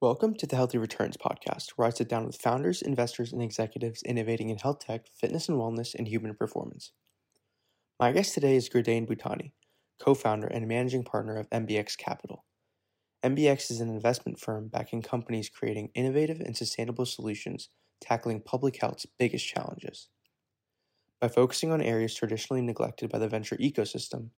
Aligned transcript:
Welcome 0.00 0.34
to 0.34 0.46
the 0.46 0.56
Healthy 0.56 0.78
Returns 0.78 1.16
podcast, 1.16 1.70
where 1.76 1.86
I 1.86 1.90
sit 1.90 2.08
down 2.08 2.26
with 2.26 2.36
founders, 2.36 2.82
investors, 2.82 3.32
and 3.32 3.40
executives 3.40 4.02
innovating 4.02 4.50
in 4.50 4.58
health 4.58 4.80
tech, 4.80 5.06
fitness 5.14 5.48
and 5.48 5.56
wellness, 5.56 5.94
and 5.94 6.08
human 6.08 6.34
performance. 6.34 6.90
My 7.98 8.10
guest 8.10 8.34
today 8.34 8.56
is 8.56 8.68
Gurdane 8.68 9.06
Bhutani, 9.06 9.52
co 10.02 10.14
founder 10.14 10.48
and 10.48 10.66
managing 10.66 11.04
partner 11.04 11.36
of 11.36 11.48
MBX 11.50 11.96
Capital. 11.96 12.44
MBX 13.24 13.70
is 13.70 13.80
an 13.80 13.88
investment 13.88 14.40
firm 14.40 14.68
backing 14.68 15.00
companies 15.00 15.48
creating 15.48 15.90
innovative 15.94 16.40
and 16.40 16.56
sustainable 16.56 17.06
solutions 17.06 17.70
tackling 18.00 18.42
public 18.42 18.78
health's 18.80 19.06
biggest 19.18 19.46
challenges. 19.46 20.08
By 21.20 21.28
focusing 21.28 21.70
on 21.70 21.80
areas 21.80 22.14
traditionally 22.14 22.62
neglected 22.62 23.10
by 23.10 23.20
the 23.20 23.28
venture 23.28 23.56
ecosystem, 23.56 24.30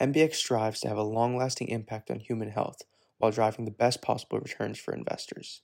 MBX 0.00 0.34
strives 0.34 0.80
to 0.80 0.88
have 0.88 0.98
a 0.98 1.02
long 1.02 1.36
lasting 1.36 1.68
impact 1.68 2.10
on 2.10 2.18
human 2.20 2.50
health 2.50 2.78
while 3.18 3.30
driving 3.30 3.64
the 3.64 3.70
best 3.70 4.02
possible 4.02 4.38
returns 4.40 4.78
for 4.78 4.94
investors. 4.94 5.62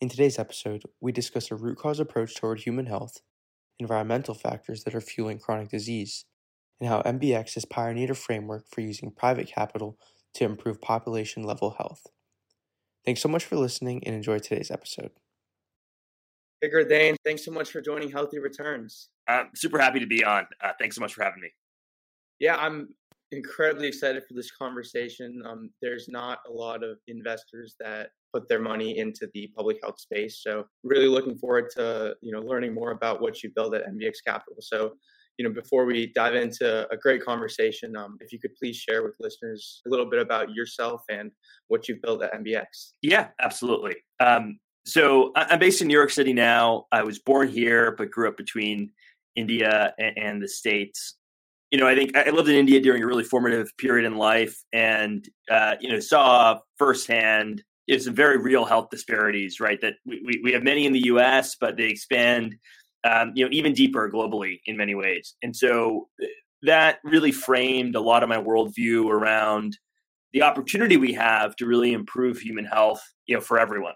In 0.00 0.08
today's 0.08 0.38
episode, 0.38 0.82
we 1.00 1.12
discuss 1.12 1.50
a 1.50 1.54
root 1.54 1.78
cause 1.78 2.00
approach 2.00 2.34
toward 2.34 2.60
human 2.60 2.86
health, 2.86 3.20
environmental 3.78 4.34
factors 4.34 4.84
that 4.84 4.94
are 4.94 5.00
fueling 5.00 5.38
chronic 5.38 5.68
disease, 5.68 6.24
and 6.80 6.88
how 6.88 7.02
MBX 7.02 7.54
has 7.54 7.64
pioneered 7.64 8.10
a 8.10 8.14
framework 8.14 8.64
for 8.68 8.80
using 8.80 9.12
private 9.12 9.46
capital 9.46 9.98
to 10.34 10.44
improve 10.44 10.80
population 10.80 11.44
level 11.44 11.76
health. 11.78 12.06
Thanks 13.04 13.20
so 13.20 13.28
much 13.28 13.44
for 13.44 13.56
listening 13.56 14.02
and 14.04 14.14
enjoy 14.14 14.38
today's 14.38 14.70
episode. 14.70 15.10
Hey, 16.60 16.70
Gurdane, 16.70 17.16
thanks 17.24 17.44
so 17.44 17.50
much 17.50 17.70
for 17.70 17.80
joining 17.80 18.10
Healthy 18.10 18.38
Returns. 18.38 19.08
I'm 19.26 19.50
super 19.54 19.78
happy 19.78 19.98
to 20.00 20.06
be 20.06 20.24
on. 20.24 20.46
Uh, 20.60 20.72
thanks 20.78 20.94
so 20.96 21.00
much 21.00 21.14
for 21.14 21.24
having 21.24 21.40
me. 21.40 21.48
Yeah, 22.38 22.56
I'm 22.56 22.94
incredibly 23.32 23.88
excited 23.88 24.22
for 24.26 24.34
this 24.34 24.50
conversation. 24.50 25.42
Um, 25.46 25.70
there's 25.80 26.08
not 26.08 26.38
a 26.48 26.52
lot 26.52 26.82
of 26.82 26.98
investors 27.08 27.74
that 27.80 28.10
put 28.32 28.48
their 28.48 28.60
money 28.60 28.98
into 28.98 29.28
the 29.34 29.50
public 29.56 29.78
health 29.82 30.00
space, 30.00 30.40
so 30.42 30.64
really 30.84 31.08
looking 31.08 31.36
forward 31.36 31.70
to 31.76 32.14
you 32.22 32.32
know 32.32 32.40
learning 32.40 32.74
more 32.74 32.90
about 32.92 33.20
what 33.20 33.42
you 33.42 33.50
build 33.54 33.74
at 33.74 33.86
MBX 33.86 34.16
Capital. 34.26 34.56
So, 34.60 34.92
you 35.38 35.46
know, 35.46 35.54
before 35.54 35.84
we 35.84 36.12
dive 36.14 36.34
into 36.34 36.88
a 36.90 36.96
great 36.96 37.24
conversation, 37.24 37.96
um, 37.96 38.18
if 38.20 38.32
you 38.32 38.38
could 38.38 38.54
please 38.56 38.76
share 38.76 39.02
with 39.02 39.14
listeners 39.20 39.82
a 39.86 39.90
little 39.90 40.08
bit 40.08 40.20
about 40.20 40.50
yourself 40.50 41.02
and 41.08 41.30
what 41.68 41.88
you've 41.88 42.02
built 42.02 42.22
at 42.22 42.34
MBX. 42.34 42.92
Yeah, 43.02 43.28
absolutely. 43.40 43.96
Um, 44.20 44.58
so 44.84 45.32
I'm 45.36 45.58
based 45.58 45.80
in 45.80 45.88
New 45.88 45.94
York 45.94 46.10
City 46.10 46.32
now. 46.32 46.86
I 46.90 47.02
was 47.02 47.18
born 47.18 47.48
here, 47.48 47.94
but 47.96 48.10
grew 48.10 48.28
up 48.28 48.36
between 48.36 48.90
India 49.36 49.94
and, 49.98 50.18
and 50.18 50.42
the 50.42 50.48
States 50.48 51.16
you 51.72 51.78
know, 51.78 51.88
I 51.88 51.94
think 51.94 52.14
I 52.14 52.28
lived 52.28 52.50
in 52.50 52.54
India 52.54 52.80
during 52.80 53.02
a 53.02 53.06
really 53.06 53.24
formative 53.24 53.74
period 53.78 54.04
in 54.04 54.16
life, 54.16 54.62
and 54.74 55.26
uh, 55.50 55.76
you 55.80 55.90
know, 55.90 55.98
saw 56.00 56.58
firsthand 56.76 57.64
you 57.86 57.96
know, 57.96 58.02
some 58.02 58.14
very 58.14 58.36
real 58.36 58.66
health 58.66 58.90
disparities. 58.90 59.58
Right, 59.58 59.80
that 59.80 59.94
we, 60.04 60.38
we 60.44 60.52
have 60.52 60.62
many 60.62 60.84
in 60.84 60.92
the 60.92 61.06
U.S., 61.06 61.56
but 61.58 61.78
they 61.78 61.86
expand, 61.86 62.56
um, 63.04 63.32
you 63.34 63.44
know, 63.44 63.50
even 63.52 63.72
deeper 63.72 64.10
globally 64.10 64.60
in 64.66 64.76
many 64.76 64.94
ways. 64.94 65.34
And 65.42 65.56
so 65.56 66.08
uh, 66.22 66.26
that 66.60 66.98
really 67.04 67.32
framed 67.32 67.96
a 67.96 68.00
lot 68.00 68.22
of 68.22 68.28
my 68.28 68.36
worldview 68.36 69.10
around 69.10 69.78
the 70.34 70.42
opportunity 70.42 70.98
we 70.98 71.14
have 71.14 71.56
to 71.56 71.66
really 71.66 71.94
improve 71.94 72.38
human 72.38 72.66
health, 72.66 73.02
you 73.26 73.34
know, 73.34 73.40
for 73.40 73.58
everyone. 73.58 73.94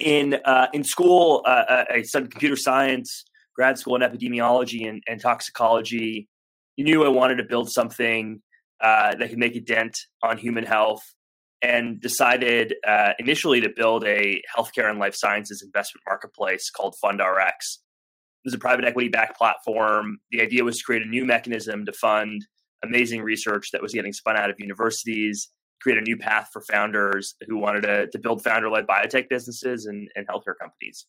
In 0.00 0.40
uh, 0.46 0.68
in 0.72 0.84
school, 0.84 1.42
uh, 1.44 1.84
I 1.90 2.00
studied 2.00 2.30
computer 2.30 2.56
science, 2.56 3.24
grad 3.54 3.78
school 3.78 3.94
in 3.96 4.00
epidemiology 4.00 4.88
and, 4.88 5.02
and 5.06 5.20
toxicology 5.20 6.30
knew 6.78 7.04
I 7.04 7.08
wanted 7.08 7.36
to 7.36 7.44
build 7.44 7.70
something 7.70 8.40
uh, 8.80 9.14
that 9.16 9.30
could 9.30 9.38
make 9.38 9.56
a 9.56 9.60
dent 9.60 9.96
on 10.22 10.38
human 10.38 10.64
health 10.64 11.02
and 11.62 12.00
decided 12.00 12.74
uh, 12.86 13.12
initially 13.18 13.60
to 13.60 13.70
build 13.74 14.04
a 14.04 14.42
healthcare 14.56 14.90
and 14.90 14.98
life 14.98 15.14
sciences 15.14 15.62
investment 15.62 16.02
marketplace 16.08 16.70
called 16.70 16.96
FundRx. 17.02 17.50
It 17.50 18.46
was 18.46 18.54
a 18.54 18.58
private 18.58 18.84
equity 18.84 19.08
backed 19.08 19.38
platform. 19.38 20.18
The 20.32 20.42
idea 20.42 20.64
was 20.64 20.78
to 20.78 20.84
create 20.84 21.02
a 21.02 21.08
new 21.08 21.24
mechanism 21.24 21.86
to 21.86 21.92
fund 21.92 22.44
amazing 22.84 23.22
research 23.22 23.70
that 23.72 23.80
was 23.80 23.92
getting 23.92 24.12
spun 24.12 24.36
out 24.36 24.50
of 24.50 24.56
universities, 24.58 25.50
create 25.80 25.98
a 25.98 26.02
new 26.02 26.16
path 26.16 26.48
for 26.52 26.62
founders 26.62 27.36
who 27.46 27.58
wanted 27.58 27.82
to, 27.82 28.08
to 28.08 28.18
build 28.18 28.42
founder 28.42 28.68
led 28.68 28.86
biotech 28.86 29.28
businesses 29.28 29.86
and, 29.86 30.08
and 30.16 30.26
healthcare 30.26 30.54
companies. 30.60 31.06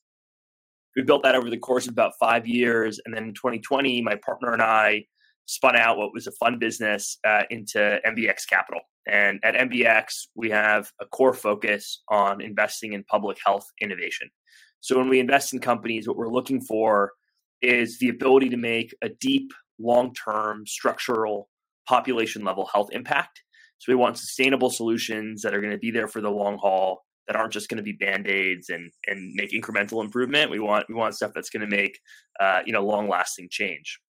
We 0.96 1.02
built 1.02 1.24
that 1.24 1.34
over 1.34 1.50
the 1.50 1.58
course 1.58 1.88
of 1.88 1.94
about 1.94 2.14
five 2.20 2.46
years. 2.46 3.00
And 3.04 3.16
then 3.16 3.24
in 3.24 3.34
2020, 3.34 4.04
my 4.04 4.16
partner 4.24 4.54
and 4.54 4.62
I 4.62 5.06
spun 5.46 5.76
out 5.76 5.98
what 5.98 6.14
was 6.14 6.28
a 6.28 6.32
fun 6.34 6.60
business 6.60 7.18
uh, 7.28 7.44
into 7.50 8.00
MBX 8.06 8.48
Capital. 8.50 8.82
And 9.08 9.40
at 9.44 9.56
MBX, 9.56 10.28
we 10.36 10.50
have 10.50 10.92
a 11.02 11.06
core 11.06 11.34
focus 11.34 12.02
on 12.10 12.42
investing 12.42 12.94
in 12.94 13.04
public 13.04 13.38
health 13.46 13.66
innovation. 13.82 14.30
So 14.80 14.98
when 14.98 15.10
we 15.10 15.20
invest 15.20 15.54
in 15.54 15.60
companies, 15.60 16.08
what 16.08 16.18
we're 16.18 16.30
looking 16.30 16.62
for 16.62 17.12
is 17.62 18.00
the 18.00 18.10
ability 18.10 18.50
to 18.50 18.58
make 18.58 18.96
a 19.02 19.10
deep, 19.10 19.52
long 19.80 20.14
term, 20.14 20.66
structural, 20.66 21.50
population 21.88 22.44
level 22.44 22.70
health 22.74 22.90
impact. 22.92 23.42
So 23.80 23.92
we 23.92 23.96
want 23.96 24.18
sustainable 24.18 24.70
solutions 24.70 25.42
that 25.42 25.54
are 25.54 25.60
going 25.60 25.74
to 25.74 25.78
be 25.78 25.92
there 25.92 26.08
for 26.08 26.22
the 26.22 26.30
long 26.30 26.58
haul, 26.58 27.04
that 27.28 27.36
aren't 27.36 27.54
just 27.54 27.70
going 27.70 27.78
to 27.78 27.84
be 27.84 27.94
band 27.94 28.28
aids 28.28 28.70
and 28.70 28.92
and 29.08 29.34
make 29.36 29.52
incremental 29.52 30.04
improvement. 30.04 30.52
We 30.52 30.60
want 30.60 30.86
we 30.88 30.96
want 30.96 31.16
stuff 31.16 31.32
that's 31.34 31.50
going 31.50 31.70
to 31.70 31.76
make 31.76 32.00
uh, 32.40 32.62
you 32.66 32.74
know 32.74 32.86
long 32.86 33.10
lasting 33.10 33.50
change. 33.52 34.00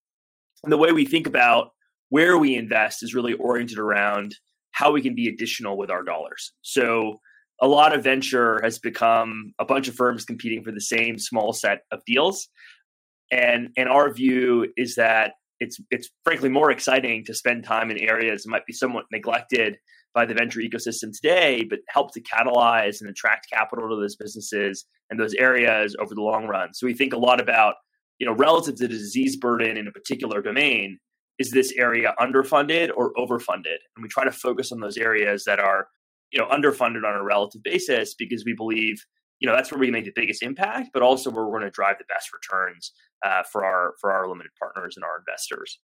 And 0.65 0.73
the 0.73 0.79
way 0.79 0.93
we 0.93 1.05
think 1.05 1.27
about 1.27 1.71
where 2.09 2.39
we 2.39 2.57
invest 2.57 3.03
is 3.03 3.15
really 3.15 3.35
oriented 3.35 3.79
around 3.79 4.35
how 4.73 4.93
we 4.93 5.03
can 5.03 5.15
be 5.15 5.29
additional 5.29 5.77
with 5.77 5.91
our 5.91 6.03
dollars. 6.03 6.53
So 6.63 7.19
a 7.61 7.69
lot 7.69 7.95
of 7.95 8.03
venture 8.03 8.61
has 8.63 8.79
become 8.79 9.53
a 9.59 9.65
bunch 9.65 9.89
of 9.89 9.95
firms 9.95 10.25
competing 10.25 10.65
for 10.65 10.73
the 10.73 10.81
same 10.81 11.19
small 11.19 11.53
set 11.53 11.81
of 11.93 12.01
deals. 12.07 12.49
And 13.31 13.69
and 13.77 13.89
our 13.89 14.13
view 14.13 14.73
is 14.77 14.97
that 14.97 15.33
it's 15.61 15.79
it's 15.91 16.11
frankly 16.25 16.49
more 16.49 16.71
exciting 16.71 17.25
to 17.27 17.35
spend 17.35 17.65
time 17.65 17.91
in 17.91 17.99
areas 17.99 18.43
that 18.43 18.51
might 18.51 18.67
be 18.67 18.73
somewhat 18.73 19.07
neglected 19.13 19.79
by 20.15 20.25
the 20.25 20.35
venture 20.35 20.61
ecosystem 20.61 21.13
today, 21.13 21.65
but 21.69 21.81
help 21.89 22.13
to 22.13 22.23
catalyze 22.23 23.01
and 23.01 23.11
attract 23.11 23.51
capital 23.51 23.89
to 23.89 23.97
those 23.97 24.17
businesses 24.17 24.85
and 25.11 25.19
those 25.19 25.35
areas 25.35 25.97
over 26.01 26.15
the 26.15 26.23
long 26.23 26.47
run. 26.47 26.73
So 26.73 26.87
we 26.87 26.95
think 26.95 27.13
a 27.13 27.19
lot 27.19 27.41
about 27.41 27.75
you 28.19 28.27
know, 28.27 28.35
relative 28.35 28.77
to 28.77 28.83
the 28.83 28.89
disease 28.89 29.37
burden 29.37 29.77
in 29.77 29.87
a 29.87 29.93
particular 29.93 30.41
domain, 30.43 30.99
is 31.39 31.51
this 31.51 31.73
area 31.73 32.15
underfunded 32.21 32.91
or 32.97 33.13
overfunded? 33.15 33.79
And 33.97 34.03
we 34.03 34.09
try 34.09 34.25
to 34.25 34.33
focus 34.33 34.73
on 34.73 34.81
those 34.81 34.97
areas 34.97 35.45
that 35.45 35.59
are, 35.59 35.89
you 36.31 36.39
know, 36.39 36.47
underfunded 36.49 37.05
on 37.05 37.17
a 37.17 37.25
relative 37.25 37.63
basis 37.63 38.15
because 38.15 38.45
we 38.45 38.55
believe, 38.55 39.05
you 39.41 39.49
know, 39.49 39.55
that's 39.55 39.71
where 39.71 39.81
we 39.81 39.91
make 39.91 40.05
the 40.05 40.13
biggest 40.15 40.43
impact, 40.43 40.91
but 40.93 41.03
also 41.03 41.31
where 41.31 41.45
we're 41.45 41.59
going 41.59 41.65
to 41.65 41.71
drive 41.71 41.99
the 41.99 42.05
best 42.09 42.29
returns 42.33 42.93
uh, 43.25 43.43
for 43.51 43.65
our 43.65 43.95
for 44.01 44.13
our 44.13 44.29
limited 44.29 44.53
partners 44.61 44.97
and 44.97 45.05
our 45.05 45.19
investors. 45.19 45.81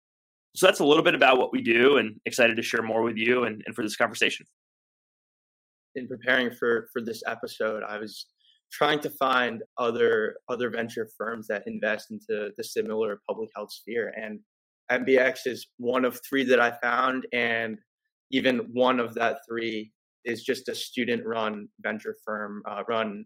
So 0.55 0.67
that's 0.67 0.81
a 0.81 0.85
little 0.85 1.05
bit 1.05 1.15
about 1.15 1.39
what 1.39 1.53
we 1.53 1.63
do, 1.63 1.99
and 1.99 2.21
excited 2.27 2.57
to 2.57 2.63
share 2.63 2.83
more 2.83 3.03
with 3.03 3.17
you 3.17 3.45
and, 3.45 3.63
and 3.67 3.75
for 3.75 3.83
this 3.83 3.97
conversation. 3.97 4.47
In 5.95 6.07
preparing 6.09 6.51
for 6.51 6.89
for 6.93 7.01
this 7.01 7.23
episode, 7.27 7.83
I 7.83 7.99
was 7.99 8.27
trying 8.73 9.01
to 9.01 9.11
find 9.11 9.63
other 9.79 10.37
other 10.49 10.71
venture 10.71 11.09
firms 11.17 11.47
that 11.49 11.63
invest 11.67 12.11
into 12.11 12.51
the 12.57 12.65
similar 12.65 13.21
public 13.29 13.49
health 13.55 13.73
sphere 13.73 14.13
and 14.17 14.41
mbx 14.91 15.47
is 15.47 15.69
one 15.79 16.05
of 16.05 16.19
three 16.29 16.45
that 16.45 16.61
i 16.61 16.71
found 16.83 17.27
and 17.33 17.79
even 18.31 18.59
one 18.73 19.01
of 19.01 19.15
that 19.15 19.39
three 19.49 19.91
is 20.25 20.43
just 20.43 20.69
a 20.69 20.75
student 20.75 21.25
run 21.25 21.69
venture 21.81 22.15
firm 22.25 22.63
uh, 22.69 22.83
run 22.89 23.25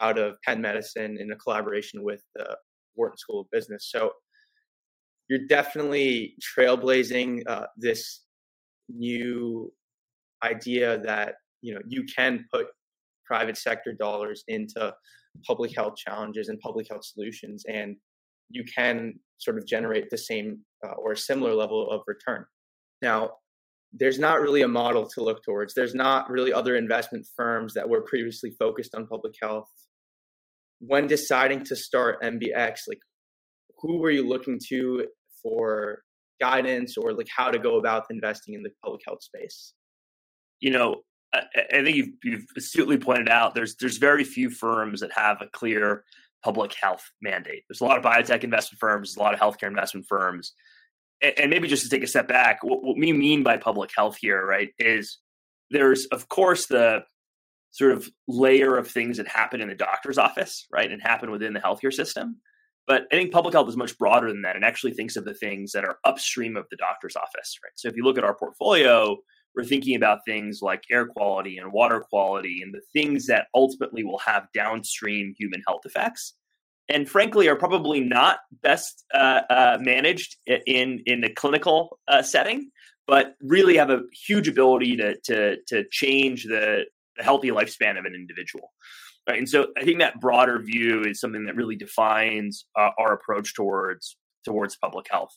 out 0.00 0.18
of 0.18 0.36
penn 0.46 0.60
medicine 0.60 1.18
in 1.18 1.30
a 1.32 1.36
collaboration 1.36 2.02
with 2.02 2.22
the 2.34 2.56
wharton 2.98 3.16
school 3.16 3.40
of 3.40 3.50
business. 3.50 3.88
So 3.90 4.12
you're 5.28 5.46
definitely 5.48 6.34
trailblazing 6.42 7.42
uh, 7.46 7.66
this 7.76 8.24
new 8.88 9.72
idea 10.42 10.98
that 10.98 11.34
you 11.62 11.74
know 11.74 11.80
you 11.86 12.04
can 12.04 12.46
put 12.52 12.66
private 13.28 13.58
sector 13.58 13.92
dollars 13.92 14.42
into 14.48 14.92
public 15.46 15.74
health 15.76 15.94
challenges 15.96 16.48
and 16.48 16.58
public 16.60 16.86
health 16.88 17.04
solutions 17.04 17.64
and 17.68 17.96
you 18.50 18.64
can 18.64 19.14
sort 19.38 19.58
of 19.58 19.66
generate 19.66 20.10
the 20.10 20.18
same 20.18 20.60
uh, 20.84 20.92
or 20.92 21.14
similar 21.14 21.54
level 21.54 21.90
of 21.90 22.00
return. 22.06 22.44
Now 23.02 23.32
there's 23.92 24.18
not 24.18 24.40
really 24.40 24.62
a 24.62 24.68
model 24.68 25.08
to 25.08 25.22
look 25.22 25.42
towards. 25.42 25.74
There's 25.74 25.94
not 25.94 26.28
really 26.30 26.52
other 26.52 26.76
investment 26.76 27.26
firms 27.36 27.74
that 27.74 27.88
were 27.88 28.02
previously 28.02 28.50
focused 28.58 28.94
on 28.94 29.06
public 29.06 29.34
health. 29.40 29.68
When 30.80 31.06
deciding 31.06 31.64
to 31.64 31.76
start 31.76 32.22
mbx 32.22 32.80
like 32.88 33.00
who 33.80 33.98
were 33.98 34.10
you 34.10 34.26
looking 34.26 34.58
to 34.68 35.06
for 35.42 36.02
guidance 36.40 36.96
or 36.96 37.12
like 37.12 37.28
how 37.34 37.50
to 37.50 37.58
go 37.58 37.78
about 37.78 38.06
investing 38.10 38.54
in 38.54 38.62
the 38.62 38.70
public 38.84 39.02
health 39.06 39.22
space? 39.22 39.74
You 40.60 40.70
know 40.70 41.02
I, 41.32 41.42
think 41.82 41.96
you've, 41.96 42.08
you've 42.24 42.46
astutely 42.56 42.96
pointed 42.96 43.28
out 43.28 43.54
there's 43.54 43.76
there's 43.76 43.98
very 43.98 44.24
few 44.24 44.48
firms 44.48 45.00
that 45.00 45.12
have 45.12 45.42
a 45.42 45.46
clear 45.46 46.04
public 46.42 46.74
health 46.80 47.10
mandate. 47.20 47.64
There's 47.68 47.80
a 47.80 47.84
lot 47.84 47.98
of 47.98 48.04
biotech 48.04 48.44
investment 48.44 48.80
firms, 48.80 49.16
a 49.16 49.20
lot 49.20 49.34
of 49.34 49.40
healthcare 49.40 49.68
investment 49.68 50.06
firms, 50.08 50.54
and, 51.20 51.38
and 51.38 51.50
maybe 51.50 51.68
just 51.68 51.82
to 51.82 51.90
take 51.90 52.02
a 52.02 52.06
step 52.06 52.28
back, 52.28 52.62
what, 52.62 52.82
what 52.82 52.96
we 52.96 53.12
mean 53.12 53.42
by 53.42 53.56
public 53.56 53.90
health 53.94 54.16
here, 54.20 54.44
right, 54.44 54.70
is 54.78 55.18
there's 55.70 56.06
of 56.06 56.28
course 56.28 56.66
the 56.66 57.00
sort 57.72 57.92
of 57.92 58.08
layer 58.26 58.76
of 58.76 58.88
things 58.88 59.18
that 59.18 59.28
happen 59.28 59.60
in 59.60 59.68
the 59.68 59.74
doctor's 59.74 60.18
office, 60.18 60.66
right, 60.72 60.90
and 60.90 61.02
happen 61.02 61.30
within 61.30 61.52
the 61.52 61.60
healthcare 61.60 61.92
system. 61.92 62.40
But 62.86 63.02
I 63.12 63.16
think 63.16 63.32
public 63.32 63.52
health 63.52 63.68
is 63.68 63.76
much 63.76 63.98
broader 63.98 64.28
than 64.28 64.42
that 64.42 64.56
and 64.56 64.64
actually 64.64 64.94
thinks 64.94 65.16
of 65.16 65.26
the 65.26 65.34
things 65.34 65.72
that 65.72 65.84
are 65.84 65.98
upstream 66.04 66.56
of 66.56 66.64
the 66.70 66.76
doctor's 66.78 67.16
office, 67.16 67.58
right? 67.62 67.72
So 67.76 67.88
if 67.88 67.96
you 67.96 68.02
look 68.02 68.16
at 68.16 68.24
our 68.24 68.34
portfolio, 68.34 69.18
we're 69.58 69.64
thinking 69.64 69.96
about 69.96 70.20
things 70.24 70.60
like 70.62 70.84
air 70.88 71.04
quality 71.04 71.58
and 71.58 71.72
water 71.72 72.00
quality 72.08 72.60
and 72.62 72.72
the 72.72 72.80
things 72.92 73.26
that 73.26 73.48
ultimately 73.56 74.04
will 74.04 74.18
have 74.18 74.46
downstream 74.54 75.34
human 75.36 75.60
health 75.66 75.80
effects. 75.84 76.34
And 76.88 77.10
frankly 77.10 77.48
are 77.48 77.56
probably 77.56 78.00
not 78.00 78.38
best 78.62 79.04
uh, 79.12 79.40
uh, 79.50 79.78
managed 79.80 80.36
in 80.46 81.02
in 81.04 81.20
the 81.22 81.28
clinical 81.28 81.98
uh, 82.06 82.22
setting 82.22 82.70
but 83.08 83.34
really 83.40 83.76
have 83.76 83.90
a 83.90 84.02
huge 84.26 84.46
ability 84.46 84.96
to 84.96 85.16
to 85.24 85.56
to 85.66 85.84
change 85.90 86.44
the, 86.44 86.84
the 87.16 87.24
healthy 87.24 87.50
lifespan 87.50 87.98
of 87.98 88.04
an 88.04 88.14
individual. 88.14 88.72
Right 89.28 89.38
and 89.38 89.48
so 89.48 89.66
i 89.76 89.84
think 89.84 89.98
that 89.98 90.20
broader 90.20 90.60
view 90.60 91.02
is 91.02 91.20
something 91.20 91.46
that 91.46 91.56
really 91.56 91.76
defines 91.76 92.64
uh, 92.78 92.90
our 92.96 93.12
approach 93.12 93.54
towards 93.54 94.16
towards 94.44 94.76
public 94.76 95.06
health. 95.10 95.34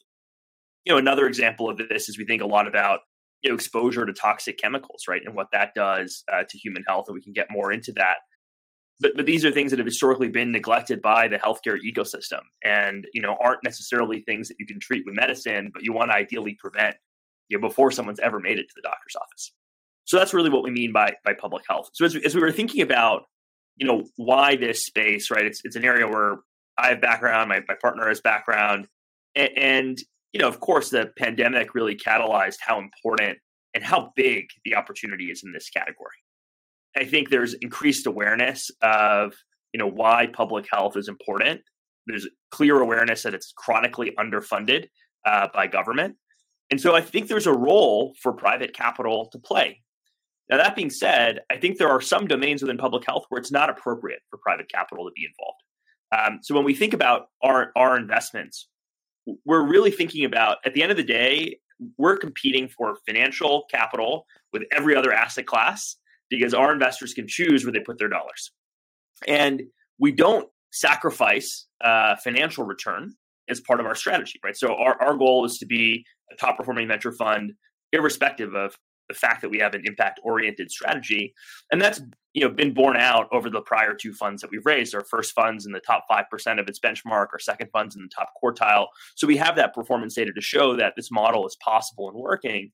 You 0.86 0.94
know 0.94 1.00
another 1.00 1.26
example 1.26 1.72
of 1.72 1.80
this 1.90 2.08
is 2.08 2.20
we 2.20 2.26
think 2.26 2.44
a 2.44 2.54
lot 2.58 2.68
about 2.68 3.00
you 3.42 3.50
know 3.50 3.56
exposure 3.56 4.06
to 4.06 4.14
toxic 4.14 4.58
chemicals 4.58 5.04
right 5.08 5.22
and 5.26 5.36
what 5.36 5.48
that 5.52 5.74
does 5.76 6.24
uh, 6.32 6.44
to 6.48 6.58
human 6.58 6.84
health 6.88 7.06
and 7.08 7.16
we 7.16 7.22
can 7.22 7.34
get 7.34 7.48
more 7.50 7.72
into 7.72 7.92
that. 7.94 8.18
But 9.00 9.14
but 9.16 9.26
these 9.26 9.44
are 9.46 9.52
things 9.52 9.72
that 9.72 9.80
have 9.80 9.88
historically 9.88 10.30
been 10.30 10.52
neglected 10.52 11.02
by 11.02 11.28
the 11.28 11.38
healthcare 11.38 11.78
ecosystem 11.84 12.42
and 12.64 13.06
you 13.14 13.22
know 13.22 13.38
aren't 13.42 13.64
necessarily 13.64 14.22
things 14.22 14.48
that 14.48 14.58
you 14.60 14.66
can 14.66 14.80
treat 14.80 15.04
with 15.06 15.16
medicine 15.16 15.72
but 15.74 15.84
you 15.84 15.94
want 15.94 16.12
to 16.12 16.16
ideally 16.16 16.58
prevent 16.60 16.96
you 17.50 17.58
know 17.58 17.68
before 17.68 17.92
someone's 17.92 18.20
ever 18.20 18.40
made 18.40 18.60
it 18.60 18.68
to 18.68 18.74
the 18.76 18.82
doctor's 18.82 19.16
office. 19.16 19.54
So 20.06 20.18
that's 20.18 20.34
really 20.34 20.50
what 20.50 20.64
we 20.64 20.72
mean 20.72 20.92
by 20.92 21.14
by 21.26 21.34
public 21.34 21.64
health. 21.70 21.90
So 21.94 22.06
as, 22.06 22.16
as 22.16 22.36
we 22.36 22.42
were 22.42 22.52
thinking 22.52 22.82
about 22.82 23.24
you 23.78 23.88
know 23.88 24.04
why 24.16 24.56
this 24.56 24.86
space 24.86 25.32
right 25.32 25.46
it's 25.46 25.62
it's 25.64 25.76
an 25.76 25.84
area 25.84 26.08
where 26.08 26.38
i 26.78 26.90
have 26.90 27.02
background 27.02 27.50
my, 27.50 27.62
my 27.68 27.76
partner 27.82 28.08
has 28.08 28.22
background 28.22 28.88
and, 29.36 29.50
and 29.58 29.98
you 30.34 30.40
know 30.40 30.48
of 30.48 30.60
course 30.60 30.90
the 30.90 31.12
pandemic 31.18 31.74
really 31.76 31.96
catalyzed 31.96 32.58
how 32.60 32.80
important 32.80 33.38
and 33.74 33.84
how 33.84 34.12
big 34.16 34.46
the 34.66 34.76
opportunity 34.76 35.26
is 35.26 35.44
in 35.44 35.52
this 35.52 35.70
category 35.70 36.16
I 36.96 37.06
think 37.06 37.30
there's 37.30 37.54
increased 37.56 38.06
awareness 38.06 38.70
of 38.82 39.34
you 39.74 39.78
know 39.78 39.88
why 39.88 40.28
public 40.28 40.66
health 40.72 40.98
is 40.98 41.08
important. 41.08 41.62
There's 42.08 42.28
clear 42.50 42.80
awareness 42.80 43.24
that 43.24 43.34
it's 43.34 43.54
chronically 43.56 44.12
underfunded 44.20 44.88
uh, 45.26 45.48
by 45.54 45.68
government, 45.68 46.16
and 46.70 46.82
so 46.82 46.96
I 46.96 47.02
think 47.02 47.28
there's 47.28 47.48
a 47.48 47.54
role 47.54 48.14
for 48.22 48.34
private 48.34 48.74
capital 48.74 49.30
to 49.32 49.40
play. 49.40 49.82
Now 50.50 50.58
that 50.58 50.76
being 50.76 50.90
said, 50.90 51.40
I 51.50 51.58
think 51.58 51.78
there 51.78 51.90
are 51.90 52.02
some 52.02 52.28
domains 52.28 52.62
within 52.62 52.78
public 52.78 53.06
health 53.06 53.24
where 53.30 53.40
it's 53.40 53.52
not 53.52 53.70
appropriate 53.70 54.20
for 54.30 54.40
private 54.44 54.70
capital 54.70 55.06
to 55.06 55.12
be 55.16 55.26
involved. 55.26 55.62
Um, 56.14 56.40
so 56.42 56.54
when 56.54 56.66
we 56.66 56.76
think 56.76 56.94
about 56.94 57.28
our 57.42 57.72
our 57.78 57.96
investments, 57.96 58.68
we're 59.46 59.68
really 59.68 59.92
thinking 59.92 60.26
about 60.26 60.58
at 60.66 60.74
the 60.74 60.82
end 60.84 60.92
of 60.92 60.98
the 60.98 61.04
day, 61.04 61.60
we're 61.98 62.18
competing 62.18 62.68
for 62.68 62.98
financial 63.08 63.66
capital 63.72 64.26
with 64.54 64.64
every 64.72 64.96
other 64.96 65.12
asset 65.12 65.46
class 65.46 65.96
because 66.30 66.54
our 66.54 66.72
investors 66.72 67.14
can 67.14 67.28
choose 67.28 67.66
where 67.66 67.72
they 67.72 67.80
put 67.80 67.98
their 67.98 68.08
dollars. 68.08 68.52
And 69.28 69.64
we 70.00 70.12
don't 70.12 70.48
sacrifice 70.72 71.68
uh, 71.84 72.16
financial 72.24 72.66
return 72.66 73.14
as 73.50 73.60
part 73.60 73.80
of 73.80 73.86
our 73.86 73.96
strategy, 73.96 74.40
right? 74.44 74.56
So 74.56 74.76
our, 74.76 75.00
our 75.02 75.16
goal 75.16 75.46
is 75.46 75.58
to 75.58 75.66
be 75.66 76.06
a 76.32 76.36
top 76.36 76.58
performing 76.58 76.88
venture 76.88 77.12
fund, 77.12 77.54
irrespective 77.92 78.56
of 78.56 78.76
the 79.12 79.20
fact 79.20 79.42
that 79.42 79.50
we 79.50 79.60
have 79.60 79.74
an 79.74 79.84
impact 79.86 80.20
oriented 80.24 80.72
strategy. 80.72 81.34
And 81.72 81.82
that's 81.82 82.02
you 82.34 82.42
know 82.42 82.50
been 82.50 82.74
borne 82.74 82.98
out 82.98 83.28
over 83.32 83.50
the 83.50 83.62
prior 83.62 83.94
two 83.94 84.14
funds 84.14 84.42
that 84.42 84.52
we've 84.52 84.66
raised. 84.66 84.96
Our 84.96 85.04
first 85.04 85.34
funds 85.34 85.66
in 85.66 85.72
the 85.72 85.82
top 85.82 86.06
five 86.08 86.26
percent 86.30 86.60
of 86.60 86.68
its 86.68 86.80
benchmark, 86.80 87.28
our 87.34 87.40
second 87.40 87.70
funds 87.72 87.96
in 87.96 88.02
the 88.02 88.10
top 88.10 88.30
quartile. 88.42 88.88
So 89.16 89.28
we 89.28 89.38
have 89.38 89.56
that 89.58 89.74
performance 89.74 90.16
data 90.16 90.32
to 90.34 90.42
show 90.42 90.76
that 90.78 90.94
this 90.96 91.12
model 91.12 91.46
is 91.46 91.58
possible 91.58 92.10
and 92.10 92.18
working. 92.18 92.72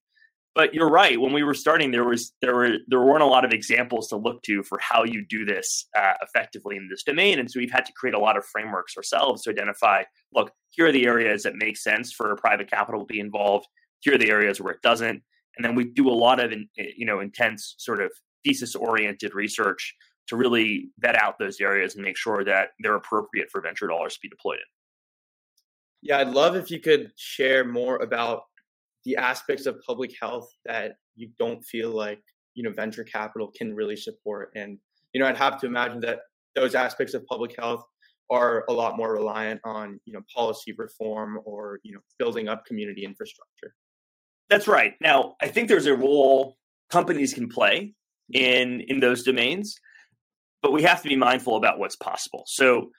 But 0.54 0.74
you're 0.74 0.89
right. 0.89 1.22
When 1.22 1.34
we 1.34 1.44
were 1.44 1.54
starting, 1.54 1.92
there 1.92 2.04
was 2.04 2.34
there 2.42 2.56
were 2.56 2.78
there 2.88 3.01
weren't 3.01 3.22
a 3.22 3.28
lot 3.28 3.45
of 3.45 3.54
examples 3.54 4.07
to 4.07 4.18
look 4.18 4.42
to 4.44 4.63
for 4.63 4.80
how 4.80 5.04
you 5.04 5.24
do 5.24 5.45
this 5.45 5.88
uh, 5.95 6.13
effectively 6.22 6.78
in 6.78 6.88
this 6.90 7.04
domain, 7.04 7.38
and 7.38 7.50
so 7.50 7.60
we've 7.60 7.72
had 7.72 7.86
to 7.86 7.94
create 7.94 8.16
a 8.16 8.19
lot 8.19 8.38
of 8.38 8.45
frameworks 8.45 8.98
ourselves 8.98 9.44
to 9.44 9.51
identify. 9.51 10.01
Look, 10.33 10.51
here 10.72 10.88
are 10.88 10.92
the 10.92 11.06
areas 11.06 11.44
that 11.44 11.56
make 11.56 11.78
sense 11.78 12.12
for 12.12 12.36
private 12.38 12.69
capital 12.72 13.01
to 13.01 13.06
be 13.06 13.19
involved. 13.19 13.68
Here 14.00 14.16
are 14.16 14.18
the 14.18 14.31
areas 14.31 14.60
where 14.60 14.74
it 14.74 14.81
doesn't, 14.81 15.22
and 15.57 15.65
then 15.65 15.75
we 15.75 15.86
do 15.86 16.09
a 16.09 16.12
lot 16.12 16.39
of 16.39 16.51
eh, 16.51 16.83
you 16.95 17.06
know 17.06 17.19
intense 17.19 17.75
sort 17.77 18.01
of 18.01 18.12
thesis 18.45 18.75
oriented 18.75 19.33
research 19.33 19.95
to 20.27 20.36
really 20.36 20.89
vet 21.00 21.15
out 21.15 21.36
those 21.39 21.59
areas 21.62 21.95
and 21.95 22.04
make 22.04 22.18
sure 22.18 22.44
that 22.44 22.69
they're 22.80 22.95
appropriate 22.95 23.50
for 23.51 23.62
venture 23.62 23.88
dollars 23.88 24.13
to 24.15 24.19
be 24.21 24.30
deployed 24.30 24.57
in. 24.57 26.09
Yeah, 26.09 26.19
I'd 26.19 26.30
love 26.30 26.56
if 26.56 26.69
you 26.69 26.80
could 26.80 27.12
share 27.15 27.65
more 27.65 27.98
about 27.98 28.42
the 29.06 29.15
aspects 29.15 29.65
of 29.65 29.81
public 29.86 30.12
health 30.21 30.50
that 30.65 30.95
you 31.15 31.30
don't 31.39 31.63
feel 31.63 31.92
like 31.92 32.21
you 32.56 32.63
know 32.63 32.71
venture 32.71 33.04
capital 33.04 33.51
can 33.57 33.74
really 33.74 33.95
support 33.95 34.51
and 34.56 34.77
you 35.13 35.21
know 35.21 35.27
i'd 35.27 35.38
have 35.38 35.59
to 35.62 35.65
imagine 35.65 36.01
that 36.01 36.19
those 36.56 36.75
aspects 36.75 37.13
of 37.13 37.25
public 37.25 37.56
health 37.57 37.83
are 38.30 38.65
a 38.68 38.74
lot 38.74 38.98
more 38.98 39.13
reliant 39.13 39.62
on 39.63 40.00
you 40.06 40.12
know 40.12 40.21
policy 40.33 40.74
reform 40.77 41.39
or 41.45 41.80
you 41.83 41.94
know 41.94 42.00
building 42.19 42.50
up 42.50 42.65
community 42.65 43.06
infrastructure 43.06 43.74
that's 44.50 44.68
right 44.68 44.94
now 45.02 45.36
i 45.42 45.48
think 45.48 45.68
there's 45.68 45.86
a 45.86 45.96
role 45.96 46.58
companies 46.92 47.34
can 47.34 47.48
play 47.48 47.94
in 48.34 48.82
in 48.88 49.00
those 49.00 49.24
domains 49.24 49.76
but 50.62 50.74
we 50.74 50.84
have 50.84 51.02
to 51.02 51.10
be 51.10 51.16
mindful 51.16 51.56
about 51.56 51.80
what's 51.80 51.96
possible 51.96 52.44
so 52.48 52.90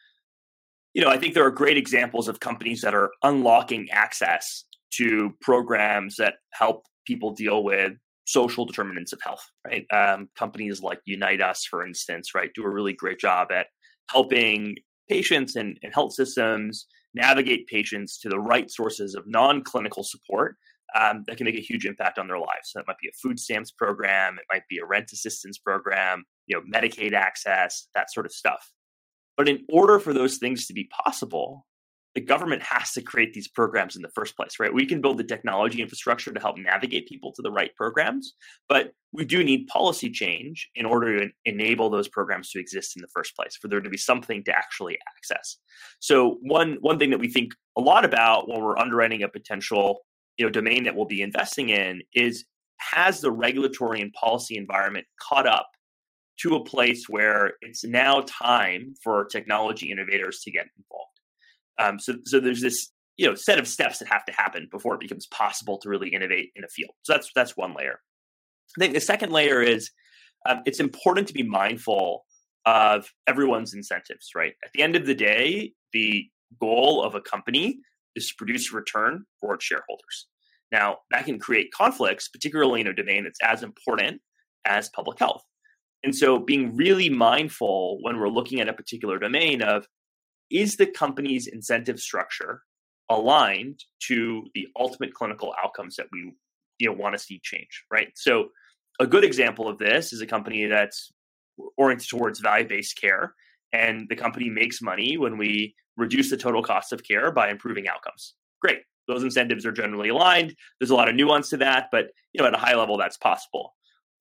you 0.95 1.03
know 1.03 1.11
i 1.11 1.19
think 1.19 1.35
there 1.35 1.47
are 1.47 1.50
great 1.50 1.77
examples 1.77 2.29
of 2.29 2.41
companies 2.41 2.81
that 2.81 2.95
are 2.95 3.11
unlocking 3.23 3.89
access 3.91 4.65
to 4.91 5.35
programs 5.41 6.17
that 6.17 6.35
help 6.53 6.85
people 7.06 7.33
deal 7.33 7.62
with 7.62 7.93
social 8.29 8.67
determinants 8.67 9.15
of 9.15 9.21
health, 9.23 9.44
right? 9.67 9.87
Um, 9.91 10.29
companies 10.37 10.83
like 10.83 11.01
Unite 11.06 11.41
Us, 11.41 11.65
for 11.65 11.85
instance, 11.85 12.35
right, 12.35 12.51
do 12.55 12.62
a 12.62 12.71
really 12.71 12.93
great 12.93 13.19
job 13.19 13.49
at 13.51 13.69
helping 14.11 14.77
patients 15.09 15.56
and, 15.56 15.79
and 15.83 15.94
health 15.94 16.12
systems 16.12 16.87
navigate 17.15 17.67
patients 17.69 18.19
to 18.19 18.29
the 18.29 18.39
right 18.39 18.71
sources 18.71 19.15
of 19.15 19.25
non-clinical 19.27 20.03
support 20.05 20.56
um, 20.94 21.25
that 21.26 21.37
can 21.37 21.44
make 21.44 21.56
a 21.56 21.61
huge 21.61 21.85
impact 21.85 22.19
on 22.19 22.29
their 22.29 22.38
lives. 22.38 22.70
So 22.70 22.81
it 22.81 22.87
might 22.87 22.99
be 22.99 23.08
a 23.08 23.19
food 23.23 23.38
stamps 23.38 23.70
program, 23.70 24.38
it 24.38 24.44
might 24.52 24.67
be 24.69 24.79
a 24.79 24.87
rent 24.87 25.11
assistance 25.12 25.58
program, 25.58 26.25
you 26.46 26.56
know, 26.56 26.62
Medicaid 26.79 27.12
access, 27.12 27.88
that 27.94 28.12
sort 28.12 28.27
of 28.27 28.32
stuff. 28.32 28.72
But 29.36 29.48
in 29.48 29.65
order 29.69 30.01
for 30.01 30.13
those 30.13 30.39
things 30.39 30.67
to 30.67 30.72
be 30.72 30.89
possible, 31.05 31.67
the 32.15 32.20
government 32.24 32.63
has 32.63 32.93
to 32.93 33.03
create 33.03 33.32
these 33.32 33.46
programs 33.46 33.94
in 33.94 34.03
the 34.03 34.08
first 34.08 34.34
place, 34.34 34.55
right? 34.58 34.74
We 34.74 34.86
can 34.86 35.01
build 35.01 35.19
the 35.19 35.24
technology 35.24 35.81
infrastructure 35.81 36.32
to 36.32 36.41
help 36.41 36.58
navigate 36.58 37.06
people 37.06 37.32
to 37.32 37.43
the 37.43 37.53
right 37.53 37.72
programs, 37.77 38.34
but 38.69 38.93
we 39.13 39.24
do 39.24 39.44
need 39.44 39.69
policy 39.69 40.10
change 40.10 40.69
in 40.74 40.84
order 40.84 41.20
to 41.20 41.29
enable 41.44 41.91
those 41.91 42.08
programs 42.08 42.51
to 42.51 42.58
exist 42.58 42.96
in 42.96 43.03
the 43.03 43.08
first 43.15 43.36
place, 43.36 43.56
for 43.56 43.69
there 43.69 43.81
to 43.81 43.91
be 43.91 43.96
something 43.96 44.43
to 44.44 44.56
actually 44.56 44.98
access. 45.17 45.58
So 46.01 46.39
one 46.41 46.79
one 46.81 46.98
thing 46.98 47.10
that 47.10 47.20
we 47.20 47.29
think 47.29 47.53
a 47.77 47.81
lot 47.81 48.05
about 48.05 48.48
when 48.48 48.63
we're 48.63 48.79
underwriting 48.79 49.22
a 49.22 49.29
potential 49.29 50.01
you 50.39 50.47
know 50.47 50.51
domain 50.51 50.85
that 50.85 50.97
we'll 50.97 51.07
be 51.07 51.23
investing 51.23 51.69
in 51.69 52.03
is 52.15 52.45
has 52.79 53.21
the 53.21 53.31
regulatory 53.31 54.01
and 54.01 54.13
policy 54.13 54.57
environment 54.57 55.07
caught 55.21 55.47
up 55.47 55.69
to 56.41 56.55
a 56.55 56.65
place 56.65 57.09
where 57.09 57.55
it's 57.61 57.85
now 57.85 58.25
time 58.29 58.95
for 59.03 59.27
technology 59.27 59.91
innovators 59.91 60.41
to 60.45 60.51
get 60.51 60.67
involved 60.77 61.09
um, 61.79 61.99
so, 61.99 62.15
so 62.25 62.41
there's 62.41 62.61
this 62.61 62.91
you 63.17 63.27
know 63.27 63.35
set 63.35 63.59
of 63.59 63.69
steps 63.69 63.99
that 63.99 64.09
have 64.09 64.25
to 64.25 64.33
happen 64.33 64.69
before 64.71 64.95
it 64.95 65.01
becomes 65.01 65.27
possible 65.27 65.79
to 65.79 65.89
really 65.89 66.09
innovate 66.09 66.51
in 66.57 66.65
a 66.65 66.69
field. 66.69 66.93
So 67.03 67.13
that's 67.13 67.31
that's 67.35 67.57
one 67.57 67.75
layer. 67.75 68.01
I 68.77 68.81
think 68.81 68.95
the 68.95 69.01
second 69.01 69.33
layer 69.33 69.63
is 69.63 69.91
um, 70.49 70.63
it's 70.67 70.81
important 70.81 71.29
to 71.29 71.35
be 71.35 71.43
mindful 71.43 72.25
of 72.67 73.09
everyone's 73.27 73.75
incentives. 73.75 74.31
Right 74.35 74.55
at 74.65 74.73
the 74.73 74.83
end 74.83 74.97
of 74.97 75.07
the 75.07 75.15
day, 75.15 75.73
the 75.93 76.27
goal 76.61 77.03
of 77.03 77.15
a 77.15 77.21
company 77.21 77.81
is 78.19 78.29
to 78.29 78.34
produce 78.37 78.72
a 78.72 78.77
return 78.77 79.25
for 79.41 79.55
its 79.55 79.65
shareholders. 79.65 80.27
Now 80.70 80.98
that 81.10 81.25
can 81.25 81.39
create 81.39 81.72
conflicts, 81.72 82.29
particularly 82.29 82.82
in 82.82 82.87
a 82.87 82.93
domain 82.94 83.25
that's 83.25 83.41
as 83.43 83.63
important 83.63 84.20
as 84.67 84.91
public 84.91 85.19
health. 85.19 85.43
And 86.05 86.15
so 86.15 86.39
being 86.39 86.77
really 86.77 87.08
mindful 87.08 87.98
when 88.03 88.19
we're 88.19 88.29
looking 88.29 88.60
at 88.60 88.69
a 88.69 88.72
particular 88.72 89.19
domain 89.19 89.63
of 89.63 89.87
is 90.51 90.77
the 90.77 90.87
company's 90.87 91.46
incentive 91.46 91.98
structure 91.98 92.63
aligned 93.10 93.81
to 94.06 94.44
the 94.55 94.69
ultimate 94.79 95.15
clinical 95.15 95.55
outcomes 95.63 95.96
that 95.96 96.06
we 96.13 96.32
you 96.79 96.89
know 96.89 96.93
want 96.93 97.15
to 97.15 97.19
see 97.19 97.41
change 97.43 97.84
right 97.91 98.08
so 98.15 98.48
a 99.01 99.06
good 99.06 99.25
example 99.25 99.67
of 99.69 99.79
this 99.79 100.13
is 100.13 100.20
a 100.20 100.27
company 100.27 100.67
that's 100.67 101.10
oriented 101.77 102.08
towards 102.08 102.41
value-based 102.41 103.01
care 103.01 103.34
and 103.72 104.08
the 104.08 104.17
company 104.17 104.48
makes 104.48 104.81
money 104.81 105.17
when 105.17 105.37
we 105.37 105.75
reduce 105.96 106.31
the 106.31 106.37
total 106.37 106.63
cost 106.63 106.93
of 106.93 107.03
care 107.03 107.31
by 107.31 107.51
improving 107.51 107.89
outcomes 107.89 108.34
great 108.60 108.81
those 109.06 109.22
incentives 109.22 109.65
are 109.65 109.72
generally 109.72 110.08
aligned 110.08 110.55
there's 110.81 110.91
a 110.91 110.94
lot 110.94 111.08
of 111.08 111.15
nuance 111.15 111.48
to 111.48 111.56
that 111.56 111.89
but 111.91 112.06
you 112.32 112.41
know 112.41 112.46
at 112.46 112.55
a 112.55 112.58
high 112.58 112.75
level 112.75 112.96
that's 112.96 113.17
possible 113.17 113.75